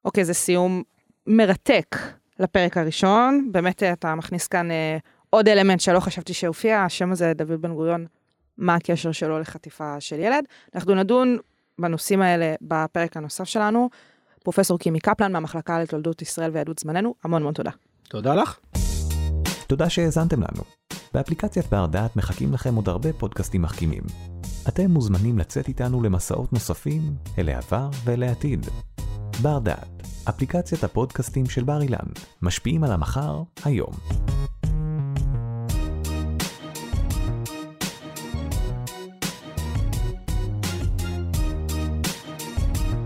אוקיי, 0.05 0.25
זה 0.25 0.35
סיום 0.35 0.83
מרתק 1.27 1.97
לפרק 2.41 2.77
הראשון. 2.77 3.49
באמת 3.53 3.83
אתה 3.83 4.15
מכניס 4.15 4.47
כאן 4.47 4.71
אה, 4.71 4.99
עוד 5.31 5.49
אלמנט 5.49 5.81
שלא 5.81 6.01
חשבתי 6.01 6.35
שהופיע, 6.35 6.83
השם 6.83 7.13
הזה 7.13 7.33
דוד 7.35 7.63
בן 7.63 7.75
גוריון, 7.75 8.07
מה 8.59 8.75
הקשר 8.75 9.13
שלו 9.13 9.39
לחטיפה 9.39 10.01
של 10.01 10.19
ילד. 10.19 10.45
אנחנו 10.75 10.95
נדון 10.95 11.39
בנושאים 11.79 12.23
האלה 12.23 12.55
בפרק 12.63 13.17
הנוסף 13.17 13.45
שלנו. 13.45 13.89
פרופסור 14.45 14.79
קימי 14.79 15.01
קפלן 15.01 15.33
מהמחלקה 15.33 15.83
לתולדות 15.83 16.23
ישראל 16.23 16.51
ויהדות 16.51 16.79
זמננו, 16.79 17.15
המון 17.25 17.43
המון 17.43 17.55
תודה. 17.55 17.71
תודה 18.09 18.35
לך. 18.35 18.59
תודה 19.67 19.91
שהאזנתם 19.91 20.41
לנו. 20.41 20.63
באפליקציית 21.15 21.67
בר 21.67 21.87
דעת 21.87 22.17
מחכים 22.17 22.53
לכם 22.53 22.75
עוד 22.75 22.89
הרבה 22.89 23.13
פודקאסטים 23.13 23.63
מחכימים. 23.63 24.03
אתם 24.69 24.91
מוזמנים 24.91 25.39
לצאת 25.39 25.69
איתנו 25.69 26.03
למסעות 26.03 26.53
נוספים 26.53 27.03
אל 27.39 27.49
העבר 27.49 27.91
ואל 28.05 28.23
העתיד. 28.23 28.67
בר 29.43 29.59
דעת, 29.59 30.03
אפליקציית 30.29 30.85
הפודקאסטים 30.85 31.47
של 31.47 31.65
בר 31.65 31.83
אילן, 31.83 32.09
משפיעים 32.43 32.85
על 32.85 32.93
המחר, 32.93 33.43
היום. 33.65 33.93